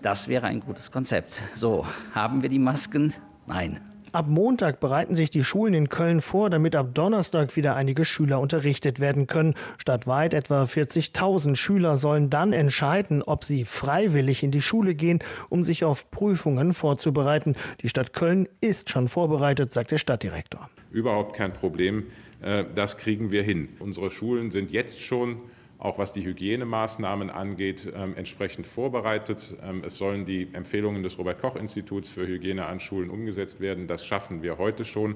Das 0.02 0.28
wäre 0.28 0.48
ein 0.48 0.60
gutes 0.60 0.92
Konzept. 0.92 1.44
So, 1.54 1.86
haben 2.14 2.42
wir 2.42 2.50
die 2.50 2.60
Masken? 2.60 3.14
Nein. 3.46 3.91
Ab 4.14 4.28
Montag 4.28 4.82
bereiten 4.82 5.16
sich 5.16 5.30
die 5.30 5.44
Schulen 5.44 5.74
in 5.74 5.88
Köln 5.88 6.20
vor, 6.20 6.50
damit 6.50 6.76
ab 6.76 6.94
Donnerstag 6.94 7.56
wieder 7.56 7.76
einige 7.76 8.04
Schüler 8.04 8.42
unterrichtet 8.42 9.00
werden 9.00 9.26
können. 9.26 9.56
Stadtweit 9.78 10.34
etwa 10.34 10.64
40.000 10.64 11.56
Schüler 11.56 11.96
sollen 11.96 12.30
dann 12.30 12.52
entscheiden, 12.52 13.24
ob 13.24 13.46
sie 13.46 13.64
freiwillig 13.64 14.44
in 14.44 14.52
die 14.52 14.62
Schule 14.62 14.96
gehen, 14.96 15.20
um 15.48 15.64
sich 15.64 15.86
auf 15.86 16.12
Prüfungen 16.12 16.74
vorzubereiten. 16.74 17.56
Die 17.82 17.88
Stadt 17.88 18.12
Köln 18.12 18.50
ist 18.60 18.90
schon 18.90 19.08
vorbereitet, 19.08 19.72
sagt 19.72 19.92
der 19.92 19.98
Stadtdirektor. 19.98 20.70
Überhaupt 20.92 21.38
kein 21.38 21.54
Problem. 21.54 22.08
Äh, 22.42 22.66
das 22.76 22.98
kriegen 22.98 23.32
wir 23.32 23.44
hin. 23.44 23.70
Unsere 23.80 24.12
Schulen 24.12 24.52
sind 24.52 24.72
jetzt 24.72 25.02
schon 25.02 25.38
auch 25.82 25.98
was 25.98 26.14
die 26.14 26.24
Hygienemaßnahmen 26.24 27.32
angeht, 27.32 27.92
ähm, 27.96 28.16
entsprechend 28.16 28.68
vorbereitet. 28.68 29.56
Ähm, 29.64 29.82
es 29.84 29.98
sollen 29.98 30.26
die 30.26 30.48
Empfehlungen 30.54 31.02
des 31.02 31.18
Robert 31.18 31.42
Koch 31.42 31.56
Instituts 31.56 32.08
für 32.08 32.28
Hygiene 32.28 32.68
an 32.68 32.80
Schulen 32.80 33.10
umgesetzt 33.10 33.62
werden. 33.62 33.88
Das 33.88 34.06
schaffen 34.06 34.44
wir 34.44 34.60
heute 34.60 34.86
schon. 34.86 35.16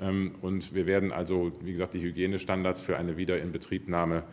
Ähm, 0.00 0.36
und 0.40 0.74
wir 0.74 0.86
werden 0.86 1.12
also, 1.12 1.52
wie 1.60 1.72
gesagt, 1.72 1.92
die 1.92 2.00
Hygienestandards 2.00 2.80
für 2.80 2.96
eine 2.96 3.18
Wiederinbetriebnahme 3.18 4.24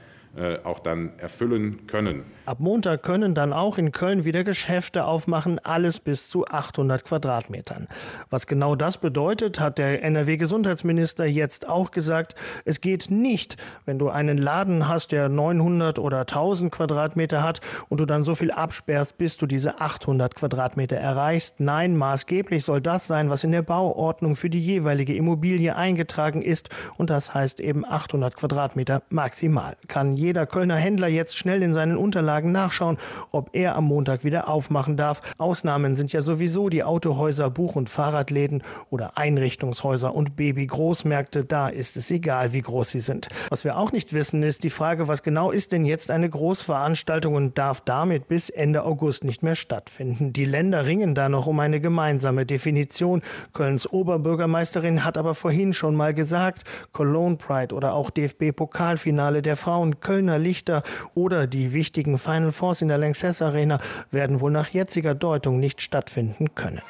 auch 0.64 0.80
dann 0.80 1.12
erfüllen 1.18 1.88
können. 1.88 2.24
Ab 2.46 2.60
Montag 2.60 3.04
können 3.04 3.36
dann 3.36 3.54
auch 3.54 3.78
in 3.78 3.92
Köln 3.92 4.26
wieder 4.26 4.44
Geschäfte 4.44 5.06
aufmachen, 5.06 5.60
alles 5.60 6.00
bis 6.00 6.30
zu 6.30 6.46
800 6.46 7.06
Quadratmetern. 7.06 7.88
Was 8.30 8.46
genau 8.46 8.76
das 8.76 8.98
bedeutet, 8.98 9.60
hat 9.60 9.78
der 9.78 10.04
NRW-Gesundheitsminister 10.04 11.26
jetzt 11.26 11.68
auch 11.70 11.92
gesagt. 11.92 12.36
Es 12.66 12.82
geht 12.82 13.10
nicht, 13.10 13.58
wenn 13.86 13.98
du 13.98 14.10
einen 14.10 14.38
Laden 14.38 14.88
hast, 14.88 15.12
der 15.12 15.30
900 15.30 16.00
oder 16.00 16.22
1000 16.22 16.72
Quadratmeter 16.72 17.42
hat 17.42 17.62
und 17.90 18.00
du 18.00 18.06
dann 18.06 18.24
so 18.24 18.36
viel 18.36 18.52
absperrst, 18.52 19.18
bis 19.18 19.38
du 19.38 19.46
diese 19.46 19.80
800 19.80 20.36
Quadratmeter 20.36 20.98
erreichst. 20.98 21.60
Nein, 21.60 21.96
maßgeblich 21.96 22.66
soll 22.66 22.82
das 22.82 23.08
sein, 23.08 23.30
was 23.30 23.44
in 23.44 23.52
der 23.52 23.62
Bauordnung 23.62 24.36
für 24.36 24.50
die 24.50 24.60
jeweilige 24.60 25.16
Immobilie 25.16 25.76
eingetragen 25.76 26.42
ist 26.42 26.70
und 26.98 27.10
das 27.10 27.34
heißt 27.34 27.60
eben 27.60 27.86
800 27.86 28.36
Quadratmeter 28.36 29.02
maximal. 29.10 29.78
Kann 29.88 30.18
jeder 30.26 30.46
Kölner 30.46 30.76
Händler 30.76 31.08
jetzt 31.08 31.38
schnell 31.38 31.62
in 31.62 31.74
seinen 31.74 31.98
Unterlagen 31.98 32.52
nachschauen, 32.52 32.98
ob 33.32 33.52
er 33.54 33.76
am 33.76 33.86
Montag 33.86 34.24
wieder 34.24 34.50
aufmachen 34.50 34.98
darf. 34.98 35.22
Ausnahmen 35.38 35.96
sind 35.96 36.12
ja 36.12 36.22
sowieso 36.22 36.70
die 36.70 36.84
Autohäuser, 36.84 37.50
Buch- 37.50 37.76
und 37.76 37.90
Fahrradläden 37.90 38.64
oder 38.90 39.18
Einrichtungshäuser 39.18 40.16
und 40.16 40.36
Baby-Großmärkte. 40.36 41.46
Da 41.46 41.70
ist 41.70 41.96
es 41.96 42.10
egal, 42.10 42.54
wie 42.54 42.62
groß 42.62 42.90
sie 42.90 43.00
sind. 43.00 43.30
Was 43.50 43.64
wir 43.64 43.78
auch 43.78 43.92
nicht 43.92 44.14
wissen, 44.14 44.42
ist 44.42 44.64
die 44.64 44.70
Frage, 44.70 45.08
was 45.08 45.22
genau 45.22 45.52
ist 45.52 45.72
denn 45.72 45.86
jetzt 45.86 46.10
eine 46.10 46.30
Großveranstaltung 46.30 47.36
und 47.36 47.58
darf 47.58 47.82
damit 47.82 48.28
bis 48.28 48.50
Ende 48.50 48.84
August 48.84 49.24
nicht 49.24 49.44
mehr 49.44 49.56
stattfinden. 49.56 50.34
Die 50.34 50.46
Länder 50.46 50.88
ringen 50.88 51.14
da 51.14 51.30
noch 51.30 51.46
um 51.46 51.60
eine 51.60 51.80
gemeinsame 51.80 52.46
Definition. 52.46 53.22
Kölns 53.54 53.88
Oberbürgermeisterin 53.92 55.06
hat 55.06 55.18
aber 55.18 55.36
vorhin 55.36 55.74
schon 55.74 55.96
mal 55.96 56.14
gesagt, 56.14 56.64
Cologne 56.94 57.38
Pride 57.38 57.76
oder 57.76 57.94
auch 57.94 58.10
DFB-Pokalfinale 58.10 59.42
der 59.42 59.56
Frauen 59.56 60.00
Köln 60.00 60.15
Kölner 60.16 60.40
Lichter 60.40 60.82
oder 61.14 61.46
die 61.46 61.74
wichtigen 61.74 62.18
Final 62.18 62.54
Fours 62.54 62.82
in 62.82 62.88
der 62.88 62.98
Lanxess 62.98 63.42
Arena 63.42 63.82
werden 64.12 64.40
wohl 64.40 64.50
nach 64.50 64.70
jetziger 64.70 65.14
Deutung 65.14 65.60
nicht 65.60 65.82
stattfinden 65.82 66.56
können. 66.56 66.82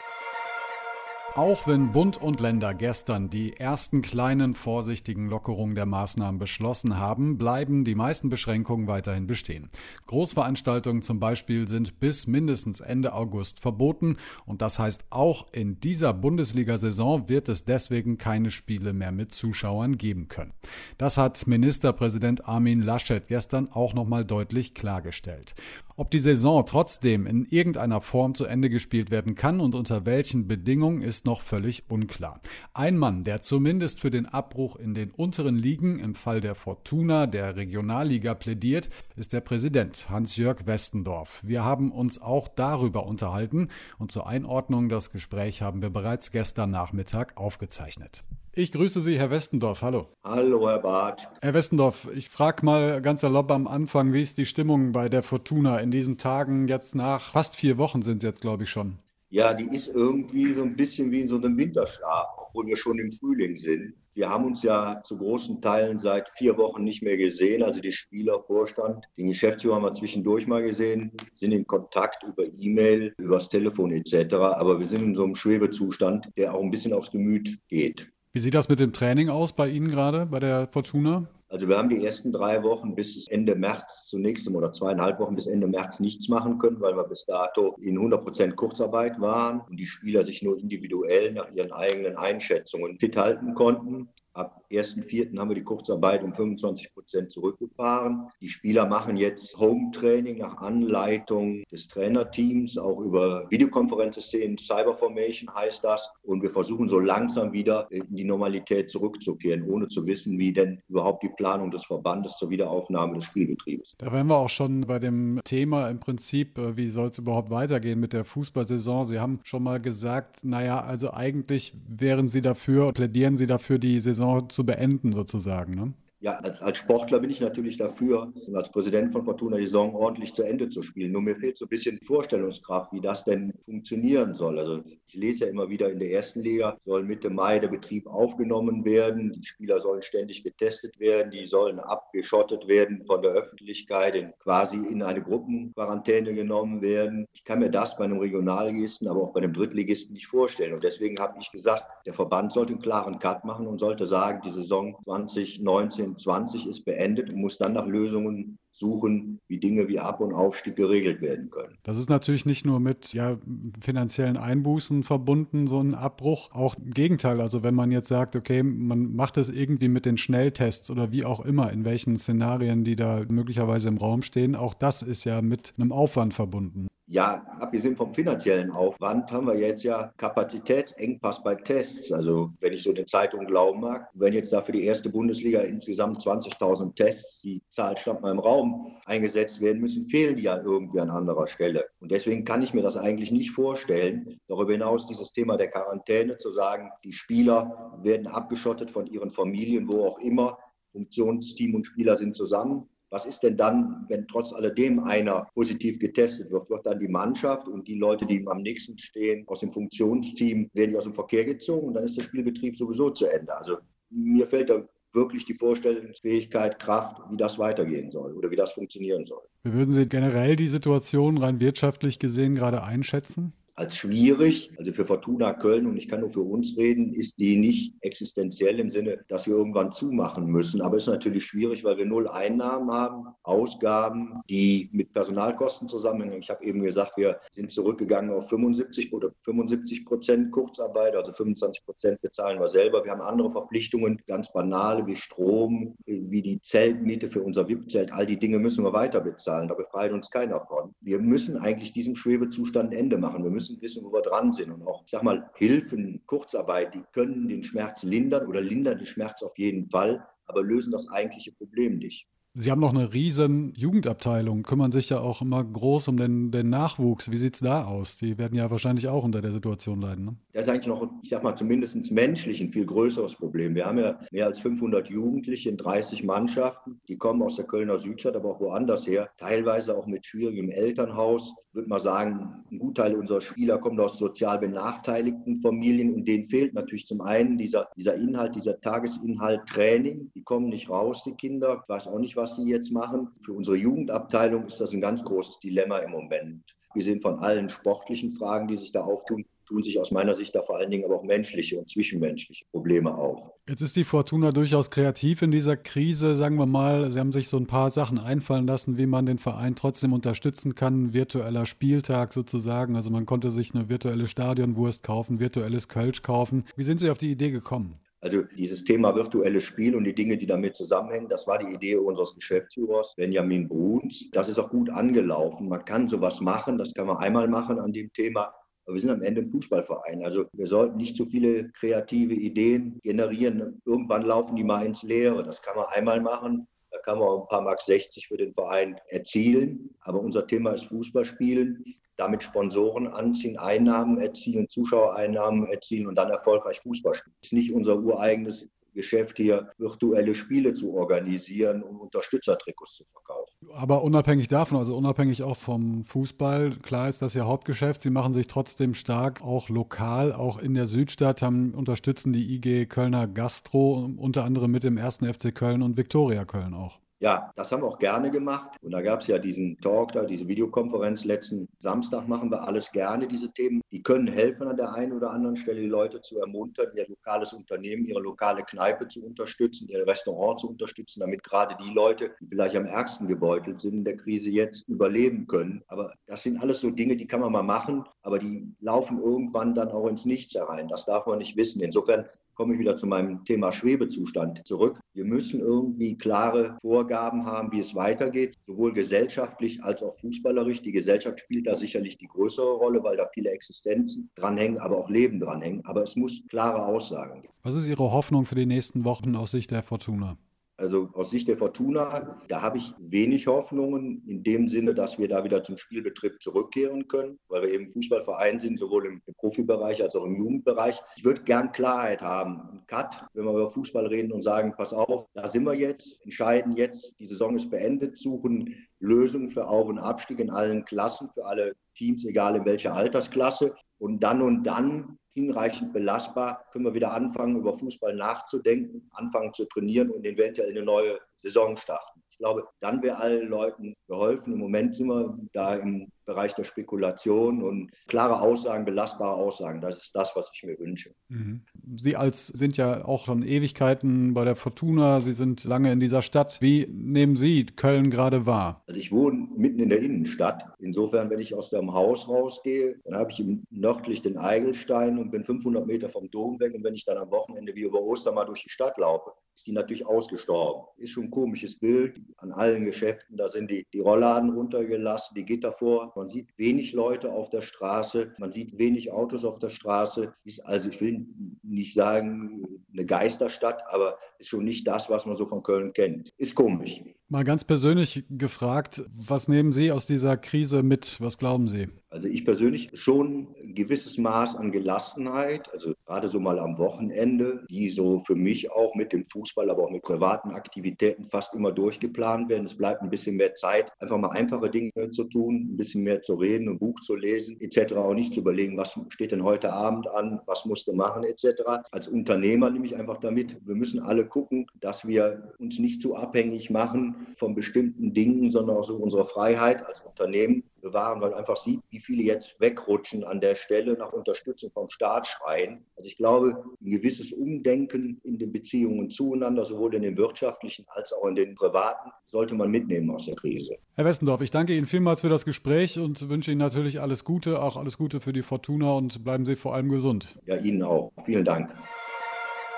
Auch 1.36 1.68
wenn 1.68 1.92
Bund 1.92 2.15
und 2.15 2.39
Länder 2.39 2.74
gestern 2.74 3.30
die 3.30 3.58
ersten 3.58 4.01
kleinen 4.01 4.54
vorsichtigen 4.54 5.27
Lockerungen 5.27 5.75
der 5.75 5.86
Maßnahmen 5.86 6.39
beschlossen 6.39 6.98
haben, 6.98 7.38
bleiben 7.38 7.84
die 7.84 7.94
meisten 7.94 8.30
Beschränkungen 8.30 8.88
weiterhin 8.88 9.27
bestehen. 9.27 9.70
Großveranstaltungen 10.08 11.01
zum 11.01 11.20
Beispiel 11.20 11.68
sind 11.68 12.00
bis 12.00 12.25
mindestens 12.25 12.80
Ende 12.80 13.12
August 13.12 13.60
verboten 13.60 14.15
und 14.46 14.62
das 14.62 14.80
heißt 14.80 15.08
auch 15.10 15.51
in 15.51 15.77
dieser 15.82 16.13
Bundesliga-Saison 16.13 17.27
wird 17.27 17.50
es 17.50 17.65
deswegen 17.65 18.18
keine 18.18 18.50
Spiele 18.50 18.94
mehr 18.94 19.12
mit 19.12 19.34
Zuschauern 19.34 19.98
geben 19.98 20.30
können. 20.30 20.54
Das 20.98 21.18
hat 21.18 21.48
Ministerpräsident 21.48 22.48
Armin 22.48 22.82
Laschet 22.82 23.27
gestern 23.27 23.68
auch 23.70 23.94
nochmal 23.94 24.24
deutlich 24.24 24.74
klargestellt. 24.74 25.54
Ob 25.98 26.12
die 26.12 26.20
Saison 26.20 26.66
trotzdem 26.66 27.25
in 27.25 27.46
irgendeiner 27.46 28.02
Form 28.02 28.36
zu 28.36 28.44
Ende 28.44 28.70
gespielt 28.70 29.12
werden 29.12 29.36
kann 29.36 29.62
und 29.62 29.75
unter 29.75 30.06
welchen 30.06 30.46
Bedingungen 30.46 31.02
ist 31.02 31.25
noch 31.25 31.42
völlig 31.42 31.90
unklar. 31.90 32.42
Ein 32.74 32.98
Mann, 32.98 33.24
der 33.24 33.40
zumindest 33.40 34.02
für 34.02 34.12
den 34.12 34.25
Abbruch 34.25 34.75
in 34.75 34.94
den 34.94 35.12
unteren 35.12 35.56
Ligen 35.56 36.00
im 36.00 36.14
Fall 36.14 36.42
der 36.42 36.56
Fortuna 36.56 37.28
der 37.28 37.56
Regionalliga 37.56 38.34
plädiert, 38.36 38.90
ist 39.16 39.32
der 39.32 39.40
Präsident 39.40 40.10
Hans-Jörg 40.10 40.68
Westendorf. 40.68 41.40
Wir 41.44 41.64
haben 41.64 41.94
uns 41.94 42.22
auch 42.22 42.50
darüber 42.50 43.06
unterhalten 43.06 43.70
und 43.98 44.12
zur 44.12 44.28
Einordnung 44.28 44.90
das 44.90 45.12
Gespräch 45.12 45.62
haben 45.62 45.82
wir 45.82 45.92
bereits 45.92 46.30
gestern 46.32 46.72
Nachmittag 46.72 47.38
aufgezeichnet. 47.38 48.25
Ich 48.58 48.72
grüße 48.72 49.02
Sie, 49.02 49.20
Herr 49.20 49.32
Westendorf. 49.32 49.82
Hallo. 49.82 50.08
Hallo, 50.24 50.70
Herr 50.70 50.80
Barth. 50.80 51.28
Herr 51.42 51.54
Westendorf, 51.54 52.08
ich 52.16 52.30
frage 52.30 52.66
mal 52.66 53.02
ganz 53.02 53.22
erlaubt 53.22 53.52
am 53.52 53.68
Anfang, 53.68 54.14
wie 54.14 54.22
ist 54.22 54.38
die 54.38 54.46
Stimmung 54.46 54.94
bei 54.94 55.10
der 55.10 55.24
Fortuna 55.24 55.80
in 55.80 55.92
diesen 55.92 56.18
Tagen 56.18 56.70
jetzt 56.70 56.96
nach 56.96 57.34
fast 57.34 57.58
vier 57.58 57.78
Wochen 57.78 58.02
sind 58.02 58.18
es 58.18 58.24
jetzt, 58.24 58.40
glaube 58.40 58.64
ich, 58.64 58.70
schon? 58.70 59.00
Ja, 59.30 59.54
die 59.54 59.76
ist 59.76 59.90
irgendwie 59.90 60.54
so 60.54 60.64
ein 60.64 60.78
bisschen 60.78 61.12
wie 61.12 61.20
in 61.20 61.28
so 61.28 61.36
einem 61.36 61.58
Winterschlaf, 61.58 62.28
obwohl 62.38 62.68
wir 62.68 62.78
schon 62.78 62.98
im 62.98 63.12
Frühling 63.12 63.58
sind. 63.58 63.94
Wir 64.14 64.30
haben 64.30 64.46
uns 64.46 64.64
ja 64.64 65.02
zu 65.04 65.18
großen 65.18 65.62
Teilen 65.62 66.00
seit 66.00 66.30
vier 66.30 66.56
Wochen 66.56 66.86
nicht 66.86 67.04
mehr 67.04 67.18
gesehen, 67.18 67.62
also 67.62 67.82
die 67.82 67.92
Spieler, 67.92 68.40
Vorstand. 68.40 69.04
Den 69.18 69.28
Geschäftsführer 69.28 69.76
haben 69.76 69.84
wir 69.84 69.92
zwischendurch 69.92 70.48
mal 70.48 70.64
gesehen, 70.64 71.12
sind 71.34 71.52
in 71.52 71.68
Kontakt 71.68 72.24
über 72.24 72.46
E-Mail, 72.58 73.14
übers 73.18 73.50
Telefon 73.50 73.92
etc. 73.92 74.34
Aber 74.36 74.80
wir 74.80 74.88
sind 74.88 75.04
in 75.04 75.16
so 75.16 75.26
einem 75.26 75.36
Schwebezustand, 75.36 76.30
der 76.38 76.56
auch 76.56 76.62
ein 76.62 76.72
bisschen 76.72 76.94
aufs 76.94 77.12
Gemüt 77.12 77.60
geht. 77.68 78.10
Wie 78.36 78.39
sieht 78.39 78.54
das 78.54 78.68
mit 78.68 78.82
dem 78.82 78.92
Training 78.92 79.30
aus 79.30 79.54
bei 79.54 79.70
Ihnen 79.70 79.88
gerade, 79.88 80.25
bei 80.25 80.42
der 80.42 80.68
Fortuna? 80.70 81.25
Also 81.48 81.70
wir 81.70 81.77
haben 81.77 81.88
die 81.88 82.06
ersten 82.06 82.34
drei 82.34 82.63
Wochen 82.63 82.94
bis 82.94 83.30
Ende 83.30 83.56
März 83.56 84.08
zunächst 84.10 84.46
oder 84.50 84.74
zweieinhalb 84.74 85.20
Wochen 85.20 85.36
bis 85.36 85.48
Ende 85.48 85.68
März 85.68 86.01
nichts 86.01 86.27
machen 86.27 86.58
können, 86.58 86.82
weil 86.82 86.98
wir 86.98 87.06
bis 87.06 87.25
dato 87.25 87.77
in 87.82 87.96
100 87.96 88.22
Prozent 88.22 88.58
Kurzarbeit 88.58 89.22
waren 89.22 89.62
und 89.62 89.77
die 89.77 89.86
Spieler 89.86 90.25
sich 90.25 90.44
nur 90.44 90.60
individuell 90.60 91.32
nach 91.32 91.50
ihren 91.54 91.72
eigenen 91.72 92.18
Einschätzungen 92.18 93.00
fit 93.00 93.15
halten 93.15 93.54
konnten. 93.54 94.10
Ab 94.34 94.65
1.4. 94.72 95.38
haben 95.38 95.50
wir 95.50 95.56
die 95.56 95.64
Kurzarbeit 95.64 96.24
um 96.24 96.34
25 96.34 96.94
Prozent 96.94 97.32
zurückgefahren. 97.32 98.28
Die 98.42 98.50
Spieler 98.50 98.86
machen 98.86 99.16
jetzt 99.16 99.58
Home-Training 99.58 100.40
nach 100.40 100.58
Anleitung 100.58 101.64
des 101.72 101.88
Trainerteams, 101.88 102.78
auch 102.78 103.00
über 103.00 103.50
Videokonferenzsysteme, 103.50 104.58
Cyberformation 104.58 105.54
heißt 105.54 105.84
das. 105.84 106.12
Und 106.24 106.42
wir 106.42 106.50
versuchen 106.50 106.88
so 106.88 107.00
langsam 107.00 107.54
wieder 107.54 107.88
in 107.92 108.04
die 108.16 108.24
Normalität 108.24 108.90
zurückzukehren, 108.90 109.64
ohne 109.64 109.88
zu 109.88 110.06
wissen, 110.06 110.38
wie 110.38 110.52
denn 110.52 110.82
überhaupt 110.90 111.24
die 111.24 111.30
Planung 111.38 111.72
des 111.72 111.86
Verbandes 111.86 112.38
zur 112.38 112.50
Wiederaufnahme 112.50 113.16
des 113.16 113.26
Spielbetriebes. 113.26 113.96
Da 113.98 114.12
wären 114.12 114.28
wir 114.28 114.38
auch 114.38 114.50
schon 114.50 114.82
bei 114.82 115.00
dem 115.00 115.40
Thema 115.44 115.90
im 115.90 116.00
Prinzip, 116.00 116.58
äh, 116.58 116.76
wie 116.76 116.88
soll 116.88 117.10
es 117.10 117.18
überhaupt 117.18 117.50
weitergehen 117.50 118.00
mit 118.00 118.14
der 118.14 118.26
Fußballsaison? 118.26 119.06
Sie 119.06 119.20
haben 119.20 119.40
schon 119.44 119.64
mal 119.64 119.80
gesagt, 119.80 120.44
naja, 120.44 120.82
also 120.82 121.14
eigentlich 121.14 121.74
wären 121.88 122.28
Sie 122.28 122.42
dafür, 122.42 122.92
plädieren 122.92 123.36
Sie 123.36 123.48
dafür, 123.48 123.80
die 123.80 124.00
Saison 124.00 124.16
Saison 124.16 124.50
beenden, 124.66 125.14
sozusagen. 125.14 125.76
Ne? 125.76 125.94
Ja, 126.25 126.38
als, 126.38 126.60
als, 126.60 126.79
Sportler 126.79 127.20
bin 127.20 127.29
ich 127.29 127.39
natürlich 127.39 127.77
dafür, 127.77 128.34
als 128.55 128.72
Präsident 128.72 129.12
von 129.12 129.22
Fortuna 129.22 129.58
die 129.58 129.65
Saison 129.65 129.94
ordentlich 129.94 130.34
zu 130.34 130.41
Ende 130.41 130.67
zu 130.67 130.82
spielen. 130.82 131.12
Nur 131.12 131.22
mir 131.22 131.36
fehlt 131.36 131.55
so 131.55 131.65
ein 131.65 131.70
bisschen 131.70 132.00
Vorstellungskraft, 132.01 132.91
wie 132.94 133.00
das 133.00 133.24
denn 133.25 133.53
funktionieren 133.63 134.34
soll. 134.34 134.58
Also 134.58 134.82
ich 135.05 135.13
lese 135.13 135.46
ja 135.46 135.51
immer 135.51 135.70
wieder 135.70 135.88
in 135.91 136.00
der 136.00 136.10
ersten 136.10 136.39
Liga, 136.39 136.77
soll 136.84 137.03
Mitte 137.03 137.29
Mai 137.29 137.60
der 137.60 137.67
Betrieb 137.67 138.08
aufgenommen 138.08 138.84
werden. 138.86 139.34
Die 139.34 139.46
Spieler 139.46 139.79
sollen 139.79 140.01
ständig 140.01 140.44
getestet 140.44 141.00
werden. 141.00 141.29
Die 141.29 141.46
sollen 141.46 141.79
abgeschottet 141.79 142.67
werden 142.67 143.05
von 143.05 143.22
der 143.22 143.34
Öffentlichkeit, 143.34 144.15
in, 144.15 144.34
quasi 144.39 144.77
in 144.77 145.03
eine 145.03 145.22
Gruppenquarantäne 145.22 146.34
genommen 146.34 146.82
werden. 146.82 147.27
Ich 147.34 147.44
kann 147.44 147.60
mir 147.60 147.70
das 147.70 147.98
bei 147.98 148.05
einem 148.05 148.17
Regionalligisten, 148.17 149.08
aber 149.08 149.22
auch 149.22 149.32
bei 149.32 149.41
einem 149.41 149.53
Drittligisten 149.53 150.13
nicht 150.13 150.25
vorstellen. 150.25 150.74
Und 150.74 150.82
deswegen 150.82 151.20
habe 151.20 151.38
ich 151.39 151.51
gesagt, 151.51 152.03
der 152.08 152.15
Verband 152.15 152.51
sollte 152.51 152.74
einen 152.74 152.82
klaren 152.82 153.20
Cut 153.20 153.46
machen 153.46 153.67
und 153.67 153.79
sollte 153.79 154.08
sagen, 154.08 154.41
die 154.44 154.50
Saison 154.50 154.98
2019 155.03 156.15
2020 156.16 156.68
ist 156.68 156.86
beendet 156.86 157.30
und 157.30 157.40
muss 157.40 157.58
dann 157.58 157.74
nach 157.74 157.86
Lösungen 157.86 158.58
suchen, 158.75 159.39
wie 159.48 159.60
Dinge 159.60 159.88
wie 159.88 160.00
Ab- 160.00 160.20
und 160.20 160.34
Aufstieg 160.34 160.75
geregelt 160.75 161.22
werden 161.22 161.50
können. 161.50 161.77
Das 161.84 161.98
ist 161.98 162.10
natürlich 162.10 162.46
nicht 162.46 162.65
nur 162.65 162.79
mit 162.79 163.13
ja, 163.13 163.38
finanziellen 163.82 164.38
Einbußen 164.38 165.03
verbunden, 165.03 165.67
so 165.67 165.79
ein 165.79 165.96
Abbruch. 165.96 166.51
Auch 166.51 166.75
im 166.75 166.91
Gegenteil, 166.91 167.41
also 167.41 167.63
wenn 167.63 167.75
man 167.75 167.91
jetzt 167.91 168.10
sagt, 168.10 168.36
okay, 168.36 168.63
man 168.63 169.15
macht 169.15 169.38
es 169.38 169.50
irgendwie 169.50 169.88
mit 169.88 170.05
den 170.05 170.17
Schnelltests 170.17 170.91
oder 170.91 171.12
wie 171.12 171.25
auch 171.25 171.44
immer, 171.44 171.72
in 171.72 171.86
welchen 171.86 172.17
Szenarien, 172.17 172.84
die 172.84 172.96
da 172.96 173.24
möglicherweise 173.29 173.88
im 173.88 173.98
Raum 173.98 174.22
stehen, 174.22 174.55
auch 174.55 174.74
das 174.74 175.01
ist 175.01 175.24
ja 175.24 175.41
mit 175.41 175.74
einem 175.77 175.91
Aufwand 175.91 176.34
verbunden. 176.34 176.88
Ja, 177.08 177.46
abgesehen 177.60 177.96
vom 177.96 178.12
finanziellen 178.12 178.72
Aufwand 178.72 179.32
haben 179.32 179.46
wir 179.46 179.55
jetzt 179.55 179.84
ja 179.84 180.12
Kapazitätsengpass 180.17 181.44
bei 181.44 181.53
Tests. 181.53 182.12
Also 182.12 182.51
wenn 182.60 182.74
ich 182.74 182.82
so 182.82 182.94
den 182.94 183.05
Zeitungen 183.05 183.46
glauben 183.46 183.82
mag, 183.82 184.10
wenn 184.15 184.34
jetzt 184.34 184.51
da 184.51 184.62
für 184.62 184.72
die 184.72 184.86
erste 184.86 185.10
Bundesliga 185.10 185.60
insgesamt 185.62 186.17
20.000 186.17 186.96
Tests, 186.96 187.41
die 187.41 187.62
Zahl 187.70 187.96
stammt 187.98 188.22
mal 188.22 188.32
im 188.32 188.39
Raum, 188.39 188.65
eingesetzt 189.06 189.62
werden 189.62 189.82
müssen, 189.82 190.06
fehlen 190.06 190.36
die 190.36 190.44
ja 190.44 190.58
irgendwie 190.58 191.00
an 191.00 191.10
anderer 191.10 191.48
Stelle. 191.48 191.86
Und 192.00 192.12
deswegen 192.12 192.44
kann 192.44 192.62
ich 192.62 192.74
mir 192.74 192.82
das 192.82 192.98
eigentlich 192.98 193.32
nicht 193.32 193.52
vorstellen. 193.52 194.38
Darüber 194.48 194.72
hinaus 194.72 195.08
dieses 195.08 195.32
Thema 195.34 195.58
der 195.58 195.70
Quarantäne 195.70 196.38
zu 196.38 196.52
sagen, 196.52 196.92
die 197.04 197.14
Spieler 197.14 198.00
werden 198.02 198.28
abgeschottet 198.28 198.92
von 198.92 199.08
ihren 199.08 199.32
Familien, 199.32 199.92
wo 199.92 200.06
auch 200.06 200.20
immer. 200.20 200.58
Funktionsteam 200.92 201.76
und 201.76 201.86
Spieler 201.86 202.16
sind 202.16 202.36
zusammen 202.36 202.88
was 203.16 203.26
ist 203.26 203.44
denn 203.44 203.56
dann, 203.56 204.06
wenn 204.10 204.28
trotz 204.28 204.52
alledem 204.52 205.00
einer 205.00 205.48
positiv 205.54 206.00
getestet 206.00 206.52
wird? 206.52 206.70
Wird 206.70 206.86
dann 206.86 207.00
die 207.00 207.08
Mannschaft 207.08 207.66
und 207.66 207.88
die 207.88 207.96
Leute, 207.96 208.26
die 208.26 208.36
ihm 208.36 208.50
am 208.50 208.62
nächsten 208.62 208.98
stehen, 208.98 209.48
aus 209.48 209.62
dem 209.62 209.72
Funktionsteam, 209.72 210.70
werden 210.74 210.92
die 210.92 210.98
aus 210.98 211.06
dem 211.06 211.14
Verkehr 211.14 211.46
gezogen 211.46 211.88
und 211.88 211.94
dann 211.94 212.04
ist 212.04 212.18
der 212.18 212.24
Spielbetrieb 212.24 212.76
sowieso 212.76 213.10
zu 213.12 213.26
Ende. 213.28 213.56
Also 213.56 213.78
mir 214.10 214.46
fällt 214.46 214.70
da 214.70 214.86
wirklich 215.16 215.46
die 215.46 215.54
Vorstellungsfähigkeit, 215.54 216.80
Kraft, 216.80 217.18
wie 217.32 217.38
das 217.38 217.58
weitergehen 217.58 218.12
soll 218.12 218.34
oder 218.34 218.52
wie 218.52 218.56
das 218.56 218.74
funktionieren 218.74 219.26
soll. 219.26 219.42
Wie 219.64 219.74
würden 219.74 219.92
Sie 219.92 220.08
generell 220.08 220.56
die 220.56 220.68
Situation 220.68 221.38
rein 221.38 221.60
wirtschaftlich 221.60 222.20
gesehen 222.20 222.56
gerade 222.56 222.84
einschätzen? 222.84 223.54
Als 223.75 223.96
schwierig. 223.98 224.72
Also 224.77 224.94
für 224.94 225.05
Fortuna 225.05 225.53
Köln, 225.53 225.86
und 225.86 225.98
ich 225.98 226.08
kann 226.08 226.22
nur 226.22 226.29
für 226.29 226.41
uns 226.41 226.77
reden, 226.77 227.13
ist 227.13 227.39
die 227.39 227.58
nicht 227.58 227.96
existenziell 228.01 228.79
im 228.79 228.89
Sinne, 228.89 229.20
dass 229.27 229.48
wir 229.48 229.55
irgendwann 229.55 229.91
zumachen 229.91 230.46
müssen. 230.46 230.82
Aber 230.82 230.98
es 230.98 231.03
ist 231.03 231.10
natürlich 231.10 231.46
schwierig, 231.46 231.84
weil 231.84 231.98
wir 231.98 232.05
null 232.05 232.27
Einnahmen 232.27 232.89
haben, 232.91 233.27
Ausgaben, 233.44 234.41
die 234.50 234.89
mit 234.94 235.13
Personalkosten 235.13 235.88
zusammenhängen. 235.88 236.39
Ich 236.39 236.50
habe 236.50 236.63
eben 236.63 236.82
gesagt, 236.84 237.17
wir 237.17 237.39
sind 237.51 237.72
zurückgegangen 237.72 238.32
auf 238.32 238.50
75 238.50 239.12
oder 239.12 239.32
75 239.39 240.05
Prozent 240.05 240.51
Kurzarbeit, 240.51 241.15
also 241.15 241.32
25 241.34 241.86
Prozent 241.86 242.22
bezahlen 242.22 242.60
wir 242.60 242.67
selber. 242.67 243.03
Wir 243.03 243.12
haben 243.12 243.22
andere 243.22 243.51
Verpflichtungen, 243.51 244.22
ganz 244.25 244.53
banale 244.53 245.05
wie 245.05 245.15
Strom, 245.15 245.96
wie 246.05 246.41
die 246.41 246.62
Zeltmiete 246.62 247.27
für 247.27 247.41
unser 247.41 247.67
VIP-Zelt. 247.67 248.13
All 248.13 248.25
die 248.25 248.39
Dinge 248.39 248.60
müssen 248.60 248.84
wir 248.86 248.94
weiter 248.94 249.20
bezahlen. 249.20 249.67
Da 249.67 249.74
befreit 249.74 250.13
uns 250.13 250.29
keiner 250.29 250.62
von. 250.62 250.94
Wir 251.01 251.20
müssen 251.20 251.58
eigentlich 251.58 251.91
diesem 251.91 252.15
Schwebezustand 252.15 252.91
ein 252.91 252.98
Ende 252.98 253.17
machen. 253.17 253.44
Wir 253.44 253.51
müssen 253.51 253.65
müssen 253.70 253.82
wissen, 253.82 254.04
wo 254.04 254.14
wir 254.14 254.22
dran 254.22 254.54
sind. 254.54 254.72
Und 254.72 254.86
auch, 254.88 255.04
ich 255.04 255.12
sag 255.12 255.24
mal, 255.24 255.50
Hilfen, 255.56 256.22
Kurzarbeit, 256.26 256.94
die 256.94 257.04
können 257.14 257.48
den 257.48 257.64
Schmerz 257.64 258.04
lindern 258.04 258.48
oder 258.48 258.62
lindern 258.62 258.98
den 258.98 259.08
Schmerz 259.08 259.42
auf 259.42 259.58
jeden 259.58 259.86
Fall, 259.86 260.26
aber 260.46 260.64
lösen 260.64 260.92
das 260.92 261.10
eigentliche 261.10 261.52
Problem 261.52 261.98
nicht. 261.98 262.28
Sie 262.58 262.72
haben 262.72 262.80
noch 262.80 262.96
eine 262.96 263.14
riesen 263.14 263.74
Jugendabteilung, 263.76 264.64
kümmern 264.64 264.90
sich 264.90 265.10
ja 265.10 265.20
auch 265.20 265.42
immer 265.42 265.62
groß 265.62 266.08
um 266.08 266.16
den, 266.16 266.52
den 266.52 266.70
Nachwuchs. 266.70 267.30
Wie 267.30 267.36
sieht 267.36 267.56
es 267.56 267.60
da 267.60 267.84
aus? 267.84 268.16
Die 268.16 268.38
werden 268.38 268.56
ja 268.56 268.72
wahrscheinlich 268.72 269.10
auch 269.10 269.26
unter 269.26 269.42
der 269.42 269.52
Situation 269.52 270.00
leiden. 270.00 270.24
Ne? 270.24 270.36
Das 270.54 270.66
ist 270.66 270.70
eigentlich 270.70 270.88
noch, 270.88 271.06
ich 271.22 271.32
sag 271.32 271.44
mal, 271.44 271.56
zumindest 271.56 272.10
menschlich 272.14 272.62
ein 272.62 272.70
viel 272.70 272.86
größeres 272.86 273.36
Problem. 273.36 273.76
Wir 273.76 273.86
haben 273.86 273.98
ja 273.98 274.18
mehr 274.32 274.46
als 274.46 274.60
500 274.60 275.10
Jugendliche 275.10 275.70
in 275.70 275.76
30 275.76 276.24
Mannschaften. 276.24 277.02
Die 277.10 277.18
kommen 277.18 277.42
aus 277.42 277.58
der 277.58 277.66
Kölner 277.66 277.98
Südstadt, 277.98 278.38
aber 278.38 278.52
auch 278.52 278.62
woanders 278.62 279.06
her. 279.06 279.30
Teilweise 279.38 279.98
auch 279.98 280.08
mit 280.08 280.26
schwierigem 280.26 280.70
Elternhaus. 280.70 281.54
Würde 281.75 281.89
mal 281.89 282.00
sagen, 282.00 282.63
ein 282.72 282.79
Gutteil 282.79 283.15
unserer 283.15 283.41
Spieler 283.41 283.77
kommt 283.79 284.00
aus 284.00 284.17
sozial 284.17 284.60
benachteiligten 284.60 285.58
Familien 285.58 286.13
und 286.13 286.25
denen 286.25 286.46
fehlt 286.46 286.74
natürlich 286.74 287.05
zum 287.05 287.20
einen 287.20 287.58
dieser, 287.58 287.89
dieser 287.98 288.15
Inhalt, 288.15 288.55
dieser 288.55 288.79
Tagesinhalt 288.79 289.67
Training. 289.67 290.32
Die 290.34 290.44
kommen 290.44 290.70
nicht 290.70 290.89
raus, 290.89 291.24
die 291.25 291.34
Kinder. 291.34 291.82
Ich 291.84 291.89
weiß 291.89 292.08
auch 292.08 292.20
nicht, 292.20 292.38
was 292.38 292.55
sie 292.55 292.63
jetzt 292.70 292.91
machen. 292.91 293.27
Für 293.44 293.51
unsere 293.51 293.75
Jugendabteilung 293.75 294.67
ist 294.67 294.79
das 294.79 294.94
ein 294.94 295.01
ganz 295.01 295.22
großes 295.25 295.60
Dilemma 295.60 295.98
im 295.98 296.12
Moment. 296.12 296.63
Wir 296.94 297.03
sehen 297.03 297.20
von 297.20 297.39
allen 297.39 297.67
sportlichen 297.67 298.32
Fragen, 298.32 298.70
die 298.70 298.77
sich 298.77 298.94
da 298.94 299.01
auftun, 299.01 299.46
tun 299.66 299.82
sich 299.82 300.00
aus 300.00 300.12
meiner 300.12 300.36
Sicht 300.36 300.56
da 300.56 300.62
vor 300.62 300.78
allen 300.78 300.92
Dingen 300.92 301.06
aber 301.06 301.18
auch 301.18 301.24
menschliche 301.24 301.78
und 301.78 301.90
zwischenmenschliche 301.90 302.66
Probleme 302.72 303.16
auf. 303.16 303.52
Jetzt 303.68 303.82
ist 303.82 303.96
die 303.96 304.04
Fortuna 304.04 304.52
durchaus 304.52 304.92
kreativ 304.92 305.42
in 305.42 305.52
dieser 305.52 305.76
Krise, 305.78 306.36
sagen 306.36 306.58
wir 306.58 306.66
mal. 306.66 307.12
Sie 307.12 307.20
haben 307.20 307.32
sich 307.32 307.50
so 307.50 307.58
ein 307.58 307.68
paar 307.68 307.92
Sachen 307.92 308.20
einfallen 308.20 308.68
lassen, 308.68 308.98
wie 308.98 309.08
man 309.08 309.26
den 309.26 309.38
Verein 309.38 309.76
trotzdem 309.76 310.14
unterstützen 310.14 310.76
kann. 310.76 311.14
Virtueller 311.14 311.66
Spieltag 311.66 312.34
sozusagen. 312.34 312.96
Also 312.96 313.10
man 313.12 313.26
konnte 313.26 313.52
sich 313.52 313.74
eine 313.74 313.90
virtuelle 313.90 314.28
Stadionwurst 314.28 315.04
kaufen, 315.04 315.40
virtuelles 315.40 315.88
Kölsch 315.88 316.22
kaufen. 316.22 316.66
Wie 316.76 316.84
sind 316.84 317.00
Sie 317.00 317.10
auf 317.10 317.18
die 317.18 317.32
Idee 317.32 317.52
gekommen? 317.52 318.00
Also 318.26 318.42
dieses 318.58 318.84
Thema 318.84 319.14
virtuelles 319.14 319.64
Spiel 319.64 319.96
und 319.96 320.04
die 320.04 320.16
Dinge, 320.16 320.36
die 320.36 320.48
damit 320.48 320.76
zusammenhängen, 320.76 321.28
das 321.30 321.46
war 321.46 321.60
die 321.60 321.76
Idee 321.76 321.98
unseres 321.98 322.34
Geschäftsführers 322.34 323.14
Benjamin 323.16 323.68
Bruns. 323.68 324.32
Das 324.32 324.50
ist 324.50 324.58
auch 324.58 324.70
gut 324.72 324.90
angelaufen. 324.90 325.70
Man 325.70 325.86
kann 325.86 326.08
sowas 326.08 326.42
machen, 326.42 326.80
das 326.80 326.96
kann 326.96 327.06
man 327.06 327.18
einmal 327.18 327.48
machen 327.48 327.78
an 327.78 327.94
dem 327.94 328.12
Thema. 328.14 328.52
Aber 328.86 328.94
wir 328.94 329.01
sind 329.01 329.12
am 329.12 329.22
Ende 329.22 329.42
ein 329.42 329.48
Fußballverein. 329.48 330.24
Also 330.24 330.46
wir 330.54 330.68
sollten 330.68 330.98
nicht 330.98 331.15
zu 331.15 331.25
viele 331.25 331.70
kreative 331.72 332.36
Ideen 332.36 333.00
generieren. 333.01 333.82
Irgendwann 333.86 334.24
laufen 334.24 334.56
die 334.56 334.63
mal 334.63 334.86
ins 334.86 335.04
Leere. 335.04 335.44
Das 335.44 335.62
kann 335.62 335.75
man 335.75 335.86
einmal 335.88 336.22
machen. 336.22 336.68
Da 336.92 337.00
kann 337.00 337.20
man 337.20 337.27
auch 337.27 337.42
ein 337.42 337.48
paar 337.48 337.62
Mark 337.62 337.82
60 337.82 338.27
für 338.27 338.38
den 338.38 338.51
Verein 338.51 339.00
erzielen. 339.08 339.96
Aber 340.01 340.20
unser 340.20 340.46
Thema 340.46 340.72
ist 340.72 340.86
Fußballspielen 340.86 341.84
damit 342.18 342.44
Sponsoren 342.44 343.08
anziehen, 343.08 343.58
Einnahmen 343.58 344.20
erzielen, 344.20 344.70
Zuschauereinnahmen 344.70 345.68
erzielen 345.68 346.08
und 346.08 346.15
dann 346.15 346.30
erfolgreich 346.30 346.80
Fußball 346.80 347.13
spielen. 347.13 347.36
Es 347.42 347.48
ist 347.48 347.54
nicht 347.54 347.74
unser 347.74 347.98
ureigenes 347.98 348.70
Geschäft 348.96 349.38
hier, 349.38 349.70
virtuelle 349.77 350.34
Spiele 350.34 350.74
zu 350.74 350.94
organisieren, 350.94 351.84
um 351.84 352.00
Unterstützertrikots 352.00 352.96
zu 352.96 353.03
verkaufen. 353.05 353.58
Aber 353.74 354.03
unabhängig 354.03 354.48
davon, 354.48 354.79
also 354.79 354.98
unabhängig 354.98 355.44
auch 355.44 355.58
vom 355.58 356.03
Fußball, 356.03 356.72
klar 356.81 357.10
ist 357.10 357.22
das 357.22 357.36
Ihr 357.36 357.46
Hauptgeschäft. 357.46 358.01
Sie 358.01 358.10
machen 358.10 358.34
sich 358.34 358.48
trotzdem 358.48 358.94
stark, 358.94 359.42
auch 359.44 359.70
lokal, 359.70 360.34
auch 360.34 360.58
in 360.58 360.74
der 360.74 360.86
Südstadt, 360.86 361.42
haben, 361.42 361.74
unterstützen 361.74 362.34
die 362.34 362.55
IG 362.55 362.88
Kölner 362.88 363.27
Gastro, 363.27 364.10
unter 364.18 364.44
anderem 364.44 364.72
mit 364.72 364.84
dem 364.84 364.98
ersten 364.98 365.31
FC 365.31 365.53
Köln 365.53 365.81
und 365.84 365.98
Viktoria 365.98 366.46
Köln 366.46 366.74
auch. 366.74 367.00
Ja, 367.25 367.51
das 367.55 367.72
haben 367.72 367.81
wir 367.81 367.88
auch 367.88 367.98
gerne 367.98 368.29
gemacht. 368.29 368.77
Und 368.83 368.92
da 368.92 369.01
gab 369.01 369.22
es 369.22 369.25
ja 369.25 369.40
diesen 369.40 369.79
Talk 369.79 370.11
da, 370.11 370.25
diese 370.25 370.48
Videokonferenz 370.48 371.25
letzten 371.25 371.68
Samstag 371.79 372.27
machen 372.27 372.51
wir 372.51 372.68
alles 372.68 372.92
gerne, 372.92 373.27
diese 373.27 373.51
Themen. 373.51 373.81
Die 373.92 374.03
können 374.03 374.27
helfen 374.27 374.68
an 374.68 374.77
der 374.77 374.94
einen 374.94 375.11
oder 375.11 375.31
anderen 375.31 375.55
Stelle, 375.57 375.81
die 375.81 375.88
Leute 375.88 376.22
zu 376.22 376.40
ermuntern, 376.40 376.92
ihr 376.94 377.07
lokales 377.07 377.51
Unternehmen, 377.53 378.05
ihre 378.05 378.20
lokale 378.20 378.61
Kneipe 378.61 379.07
zu 379.07 379.25
unterstützen, 379.25 379.88
ihr 379.88 380.05
Restaurant 380.05 380.59
zu 380.59 380.70
unterstützen, 380.70 381.22
damit 381.22 381.42
gerade 381.42 381.75
die 381.83 381.92
Leute, 381.96 382.29
die 382.40 382.46
vielleicht 382.46 382.75
am 382.75 382.85
ärgsten 382.85 383.27
gebeutelt 383.27 383.79
sind 383.79 383.96
in 383.96 384.03
der 384.03 384.18
Krise, 384.18 384.51
jetzt 384.51 384.88
überleben 384.88 385.48
können. 385.48 385.83
Aber 385.88 386.14
das 386.27 386.44
sind 386.44 386.61
alles 386.61 386.81
so 386.81 386.92
Dinge, 386.92 387.16
die 387.16 387.25
kann 387.25 387.40
man 387.40 387.51
mal 387.51 387.64
machen, 387.64 388.03
aber 388.22 388.38
die 388.38 388.72
laufen 388.81 389.20
irgendwann 389.20 389.74
dann 389.74 389.90
auch 389.90 390.05
ins 390.05 390.25
Nichts 390.25 390.53
herein. 390.53 390.90
Das 390.90 391.05
darf 391.05 391.25
man 391.25 391.40
nicht 391.40 391.57
wissen. 391.57 391.81
Insofern 391.81 392.25
komme 392.55 392.74
ich 392.74 392.79
wieder 392.79 392.96
zu 392.96 393.07
meinem 393.07 393.44
Thema 393.46 393.72
Schwebezustand 393.72 394.65
zurück. 394.65 395.00
Wir 395.13 395.25
müssen 395.25 395.59
irgendwie 395.59 396.18
klare 396.18 396.77
Vorgaben 396.81 397.46
haben, 397.46 397.72
wie 397.72 397.79
es 397.79 397.94
weitergeht, 397.94 398.55
sowohl 398.65 398.94
gesellschaftlich 398.94 399.83
als 399.83 400.01
auch 400.01 400.13
fußballerisch. 400.15 400.81
Die 400.81 400.91
Gesellschaft 400.91 401.39
spielt 401.39 401.68
da 401.68 401.75
sicherlich 401.75 402.18
die 402.18 402.27
größere 402.27 402.74
Rolle, 402.74 403.03
weil 403.03 403.18
da 403.18 403.27
viele 403.33 403.51
Existenzen 403.51 404.29
dranhängen, 404.35 404.79
aber 404.79 404.98
auch 404.98 405.09
Leben 405.09 405.39
dranhängen. 405.39 405.85
Aber 405.85 406.03
es 406.03 406.15
muss 406.15 406.41
klare 406.50 406.85
Aussagen 406.85 407.41
geben. 407.41 407.53
Was 407.63 407.75
ist 407.75 407.87
Ihre 407.87 408.11
Hoffnung 408.11 408.46
für 408.46 408.55
die 408.55 408.65
nächsten 408.65 409.03
Wochen 409.03 409.35
aus 409.35 409.51
Sicht 409.51 409.72
der 409.72 409.83
Fortuna? 409.83 410.37
Also 410.77 411.09
aus 411.14 411.29
Sicht 411.29 411.48
der 411.48 411.57
Fortuna, 411.57 412.42
da 412.50 412.61
habe 412.61 412.77
ich 412.77 412.94
wenig 413.00 413.48
Hoffnungen 413.48 414.24
in 414.27 414.44
dem 414.44 414.68
Sinne, 414.68 414.94
dass 414.94 415.18
wir 415.18 415.29
da 415.29 415.44
wieder 415.46 415.64
zum 415.64 415.77
Spielbetrieb 415.77 416.42
zurückkehren 416.42 417.07
können, 417.07 417.40
weil 417.48 417.61
wir 417.61 417.70
eben 417.72 417.88
Fußballverein 417.88 418.59
sind, 418.59 418.77
sowohl 418.77 419.05
im, 419.05 419.22
Profibereich 419.38 420.03
als 420.03 420.16
auch 420.16 420.25
im 420.25 420.35
Jugendbereich. 420.35 421.01
Ich 421.16 421.24
würde 421.24 421.44
gern 421.44 421.72
Klarheit 421.72 422.22
haben. 422.22 422.59
Ein 422.72 422.83
Cut, 422.88 423.25
wenn 423.33 423.46
wir 423.46 423.51
über 423.51 423.70
Fußball 423.70 424.07
reden 424.07 424.33
und 424.33 424.42
sagen, 424.42 424.74
pass 424.75 424.94
auf, 424.94 425.27
da 425.33 425.48
sind 425.48 425.64
wir 425.64 425.75
jetzt, 425.75 426.20
entscheiden 426.24 426.75
jetzt, 426.75 427.18
die 427.20 427.27
Saison 427.27 427.55
ist 427.55 427.70
beendet, 427.70 428.18
suchen 428.18 428.75
Lösungen 429.00 429.51
für 429.51 429.68
Auf- 429.68 429.88
und 429.88 430.00
Abstieg 430.00 430.40
in 430.40 430.50
allen 430.50 430.83
Klassen, 430.83 431.29
für 431.29 431.46
alle 431.46 431.75
Teams, 431.96 432.25
egal 432.25 432.57
in 432.57 432.66
welcher 432.66 432.94
Altersklasse. 432.94 433.74
Und 433.98 434.22
dann 434.22 434.42
und 434.42 434.64
dann 434.64 435.18
hinreichend 435.36 435.92
belastbar, 435.94 436.66
können 436.72 436.86
wir 436.86 436.94
wieder 436.94 437.12
anfangen, 437.12 437.58
über 437.58 437.78
Fußball 437.78 438.16
nachzudenken, 438.16 439.10
anfangen 439.12 439.54
zu 439.54 439.66
trainieren 439.66 440.10
und 440.10 440.26
eventuell 440.26 440.72
eine 440.72 440.84
neue 440.84 441.20
Saison 441.36 441.76
starten. 441.76 442.24
Ich 442.32 442.38
glaube, 442.38 442.68
dann 442.80 443.04
wäre 443.04 443.18
allen 443.18 443.50
Leuten 443.50 443.94
geholfen. 444.08 444.54
Im 444.54 444.60
Moment 444.60 444.96
sind 444.96 445.08
wir 445.08 445.38
da 445.54 445.76
im 445.76 446.10
Bereich 446.25 446.53
der 446.55 446.64
Spekulation 446.64 447.64
und 447.64 447.92
klare 448.07 448.42
Aussagen, 448.42 448.85
belastbare 448.85 449.35
Aussagen. 449.35 449.81
Das 449.81 449.98
ist 449.98 450.16
das, 450.16 450.35
was 450.35 450.51
ich 450.53 450.64
mir 450.64 450.77
wünsche. 450.79 451.14
Mhm. 451.29 451.61
Sie 451.96 452.16
als 452.16 452.48
sind 452.48 452.77
ja 452.77 453.05
auch 453.05 453.25
schon 453.25 453.44
Ewigkeiten 453.44 454.33
bei 454.33 454.44
der 454.44 454.55
Fortuna. 454.55 455.22
Sie 455.22 455.33
sind 455.33 455.64
lange 455.66 455.92
in 455.92 456.00
dieser 456.00 456.22
Stadt. 456.22 456.61
Wie 456.61 456.88
nehmen 456.92 457.35
Sie 457.35 457.66
Köln 457.66 458.09
gerade 458.09 458.46
wahr? 458.46 458.83
Also 458.88 459.00
ich 459.00 459.11
wohne 459.11 459.48
mitten 459.55 459.79
in 459.79 459.90
der 459.90 460.00
Innenstadt. 460.00 460.66
Insofern, 460.79 461.29
wenn 461.29 461.40
ich 461.40 461.53
aus 461.53 461.70
dem 461.70 461.94
Haus 461.94 462.27
rausgehe, 462.27 463.00
dann 463.03 463.16
habe 463.16 463.31
ich 463.31 463.44
nördlich 463.70 464.22
den 464.22 464.38
Eigelstein 464.38 465.20
und 465.20 465.31
bin 465.31 465.44
500 465.44 465.85
Meter 465.85 466.09
vom 466.09 466.29
Dom 466.31 466.59
weg. 466.59 466.74
Und 466.74 466.83
wenn 466.83 466.96
ich 466.96 467.05
dann 467.05 467.18
am 467.18 467.31
Wochenende 467.31 467.75
wie 467.75 467.81
über 467.81 468.01
Ostern 468.01 468.35
mal 468.35 468.46
durch 468.46 468.64
die 468.64 468.70
Stadt 468.70 468.98
laufe, 468.98 469.31
ist 469.55 469.68
die 469.68 469.72
natürlich 469.72 470.05
ausgestorben. 470.05 470.83
Ist 470.98 471.11
schon 471.11 471.25
ein 471.25 471.31
komisches 471.31 471.79
Bild. 471.79 472.20
An 472.38 472.51
allen 472.51 472.85
Geschäften, 472.85 473.38
da 473.38 473.48
sind 473.50 473.72
die, 473.72 473.88
die 473.94 474.00
Rollladen 474.00 474.50
runtergelassen, 474.51 475.35
die 475.35 475.46
Gitter 475.46 475.72
vor 475.72 476.15
man 476.16 476.30
sieht 476.30 476.58
wenig 476.58 476.94
Leute 476.94 477.32
auf 477.32 477.50
der 477.50 477.62
Straße, 477.62 478.32
man 478.38 478.51
sieht 478.51 478.78
wenig 478.78 479.12
Autos 479.12 479.44
auf 479.44 479.60
der 479.60 479.70
Straße. 479.70 480.34
Ist 480.44 480.66
also, 480.66 480.90
ich 480.90 481.01
will 481.01 481.25
nicht 481.64 481.94
sagen 481.94 482.64
eine 482.94 483.06
Geisterstadt, 483.06 483.82
aber 483.90 484.18
ist 484.40 484.50
schon 484.50 484.64
nicht 484.64 484.88
das, 484.88 485.10
was 485.10 485.25
man 485.25 485.36
so 485.36 485.46
von 485.46 485.64
Köln 485.64 485.94
kennt. 485.94 486.34
Ist 486.38 486.56
komisch. 486.56 487.01
Mal 487.28 487.44
ganz 487.44 487.64
persönlich 487.64 488.24
gefragt, 488.30 489.01
was 489.16 489.48
nehmen 489.48 489.72
Sie 489.72 489.92
aus 489.92 490.06
dieser 490.06 490.38
Krise 490.38 490.84
mit? 490.84 491.20
Was 491.20 491.38
glauben 491.38 491.68
Sie? 491.68 491.88
Also 492.10 492.28
ich 492.28 492.46
persönlich 492.46 492.92
schon 492.94 493.56
gewisses 493.75 494.18
Maß 494.18 494.55
an 494.55 494.72
Gelassenheit, 494.72 495.72
also 495.72 495.94
gerade 496.05 496.27
so 496.27 496.40
mal 496.40 496.59
am 496.59 496.77
Wochenende, 496.77 497.66
die 497.70 497.90
so 497.90 498.20
für 498.20 498.35
mich 498.35 498.72
auch 498.72 498.96
mit 498.96 499.14
dem 499.14 499.24
Fußball, 499.25 499.70
aber 499.70 499.83
auch 499.83 499.92
mit 499.92 500.03
privaten 500.03 500.51
Aktivitäten 500.51 501.25
fast 501.25 501.53
immer 501.53 501.72
durchgeplant 501.72 502.50
werden. 502.50 502.66
Es 502.66 502.75
bleibt 502.75 503.01
ein 503.01 503.09
bisschen 503.09 503.35
mehr 503.35 503.53
Zeit, 503.53 503.92
einfach 504.00 504.18
mal 504.18 504.29
einfache 504.29 504.70
Dinge 504.70 505.09
zu 505.11 505.25
tun, 505.25 505.70
ein 505.74 505.77
bisschen 505.77 506.03
mehr 506.03 506.22
zu 506.22 506.35
reden, 506.35 506.70
ein 506.70 506.79
Buch 506.79 507.00
zu 507.01 507.16
lesen 507.16 507.59
etc. 507.59 507.94
Auch 507.94 508.14
nicht 508.14 508.33
zu 508.33 508.40
überlegen, 508.40 508.77
was 508.77 509.00
steht 509.09 509.31
denn 509.31 509.44
heute 509.44 509.72
Abend 509.72 510.07
an, 510.07 510.42
was 510.46 510.66
musst 510.66 510.88
du 510.88 510.94
machen 510.94 511.24
etc. 511.24 511.61
Als 511.92 512.07
Unternehmer 512.07 512.70
nehme 512.70 512.85
ich 512.85 512.96
einfach 512.96 513.18
damit, 513.18 513.57
wir 513.66 513.75
müssen 513.75 514.00
alle 514.00 514.25
gucken, 514.25 514.66
dass 514.79 515.07
wir 515.07 515.53
uns 515.59 515.79
nicht 515.79 516.01
zu 516.01 516.16
abhängig 516.16 516.70
machen 516.70 517.16
von 517.38 517.55
bestimmten 517.55 518.14
Dingen, 518.14 518.50
sondern 518.50 518.77
auch 518.77 518.83
so 518.83 518.96
unsere 518.96 519.25
Freiheit 519.25 519.85
als 519.85 520.00
Unternehmen 520.00 520.64
bewahren, 520.86 521.20
weil 521.20 521.32
man 521.32 521.40
einfach 521.40 521.58
sieht, 521.58 521.82
wie 521.90 522.00
viele 522.00 522.24
jetzt 522.24 522.60
wegrutschen 522.60 523.24
an 523.24 523.42
der 523.42 523.56
Stelle 523.56 523.98
nach 523.98 524.14
Unterstützung 524.14 524.72
vom 524.72 524.88
Staat 524.88 525.26
schreien. 525.28 525.84
Also 525.96 526.08
ich 526.08 526.18
glaube, 526.18 526.64
ein 526.80 526.92
gewisses 526.92 527.34
Umdenken 527.34 528.22
in 528.24 528.38
den 528.38 528.52
Beziehungen 528.52 529.10
zueinander, 529.10 529.66
sowohl 529.66 529.96
in 529.96 530.04
den 530.04 530.16
wirtschaftlichen 530.16 530.86
als 530.90 531.12
auch 531.12 531.26
in 531.26 531.36
den 531.36 531.56
privaten, 531.56 532.12
sollte 532.28 532.54
man 532.54 532.70
mitnehmen 532.70 533.10
aus 533.10 533.26
der 533.26 533.36
Krise. 533.36 533.78
Herr 533.96 534.06
Westendorf, 534.06 534.42
ich 534.42 534.52
danke 534.52 534.76
Ihnen 534.76 534.86
vielmals 534.86 535.22
für 535.22 535.30
das 535.30 535.44
Gespräch 535.44 536.00
und 536.00 536.30
wünsche 536.30 536.52
Ihnen 536.52 536.60
natürlich 536.60 537.02
alles 537.02 537.24
Gute, 537.24 537.62
auch 537.62 537.78
alles 537.78 537.98
Gute 537.98 538.20
für 538.20 538.34
die 538.34 538.44
Fortuna 538.44 538.94
und 538.94 539.24
bleiben 539.24 539.46
Sie 539.46 539.56
vor 539.56 539.74
allem 539.74 539.90
gesund. 539.90 540.38
Ja, 540.46 540.58
Ihnen 540.58 540.84
auch. 540.84 541.12
Vielen 541.26 541.46
Dank. 541.46 541.74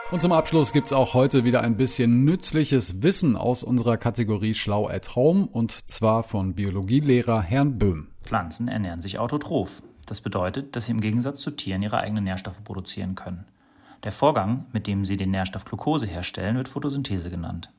Und 0.10 0.22
zum 0.22 0.32
Abschluss 0.32 0.72
gibt's 0.72 0.93
auch 0.93 1.13
heute 1.13 1.43
wieder 1.43 1.62
ein 1.62 1.76
bisschen 1.76 2.24
nützliches 2.24 3.04
Wissen 3.04 3.36
aus 3.36 3.62
unserer 3.62 3.98
Kategorie 3.98 4.54
Schlau 4.54 4.88
at 4.88 5.17
Home 5.17 5.50
und 5.52 5.91
zwar 5.91 6.24
von 6.24 6.54
Biologielehrer 6.54 7.41
Herrn 7.41 7.78
Böhm. 7.78 8.08
Pflanzen 8.22 8.70
ernähren 8.70 9.02
sich 9.02 9.20
autotroph. 9.20 9.84
Das 10.06 10.22
bedeutet, 10.22 10.78
dass 10.78 10.86
sie 10.86 10.93
im 10.93 11.02
Gegensatz 11.02 11.41
zu 11.41 11.52
Tieren 11.52 11.82
ihre 11.82 11.98
eigenen 11.98 12.24
Nährstoffe 12.24 12.63
produzieren 12.63 13.15
können. 13.15 13.48
Der 14.06 14.13
Vorgang, 14.13 14.67
mit 14.72 14.88
dem 14.88 15.04
sie 15.04 15.17
den 15.17 15.32
Nährstoff 15.32 15.65
Glucose 15.65 16.06
herstellen, 16.06 16.56
wird 16.56 16.70
Photosynthese 16.70 17.30
genannt. 17.30 17.70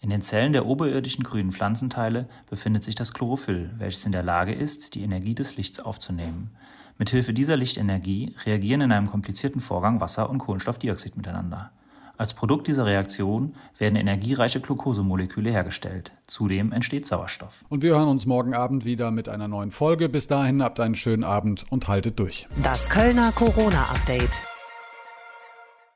In 0.00 0.08
den 0.08 0.22
Zellen 0.22 0.54
der 0.54 0.64
oberirdischen 0.64 1.22
grünen 1.22 1.52
Pflanzenteile 1.52 2.30
befindet 2.48 2.82
sich 2.82 2.94
das 2.94 3.12
Chlorophyll, 3.12 3.72
welches 3.76 4.06
in 4.06 4.12
der 4.12 4.22
Lage 4.22 4.54
ist, 4.54 4.94
die 4.94 5.02
Energie 5.02 5.34
des 5.34 5.58
Lichts 5.58 5.80
aufzunehmen. 5.80 6.50
Mithilfe 6.98 7.32
dieser 7.32 7.56
Lichtenergie 7.56 8.34
reagieren 8.44 8.80
in 8.80 8.92
einem 8.92 9.06
komplizierten 9.06 9.60
Vorgang 9.60 10.00
Wasser 10.00 10.28
und 10.28 10.38
Kohlenstoffdioxid 10.38 11.16
miteinander. 11.16 11.70
Als 12.16 12.34
Produkt 12.34 12.66
dieser 12.66 12.84
Reaktion 12.84 13.54
werden 13.78 13.94
energiereiche 13.94 14.60
Glukosemoleküle 14.60 15.50
hergestellt. 15.50 16.10
Zudem 16.26 16.72
entsteht 16.72 17.06
Sauerstoff. 17.06 17.64
Und 17.68 17.82
wir 17.82 17.94
hören 17.94 18.08
uns 18.08 18.26
morgen 18.26 18.54
Abend 18.54 18.84
wieder 18.84 19.12
mit 19.12 19.28
einer 19.28 19.46
neuen 19.46 19.70
Folge. 19.70 20.08
Bis 20.08 20.26
dahin 20.26 20.60
habt 20.60 20.80
einen 20.80 20.96
schönen 20.96 21.22
Abend 21.22 21.64
und 21.70 21.86
haltet 21.86 22.18
durch. 22.18 22.48
Das 22.64 22.90
Kölner 22.90 23.30
Corona-Update. 23.30 24.57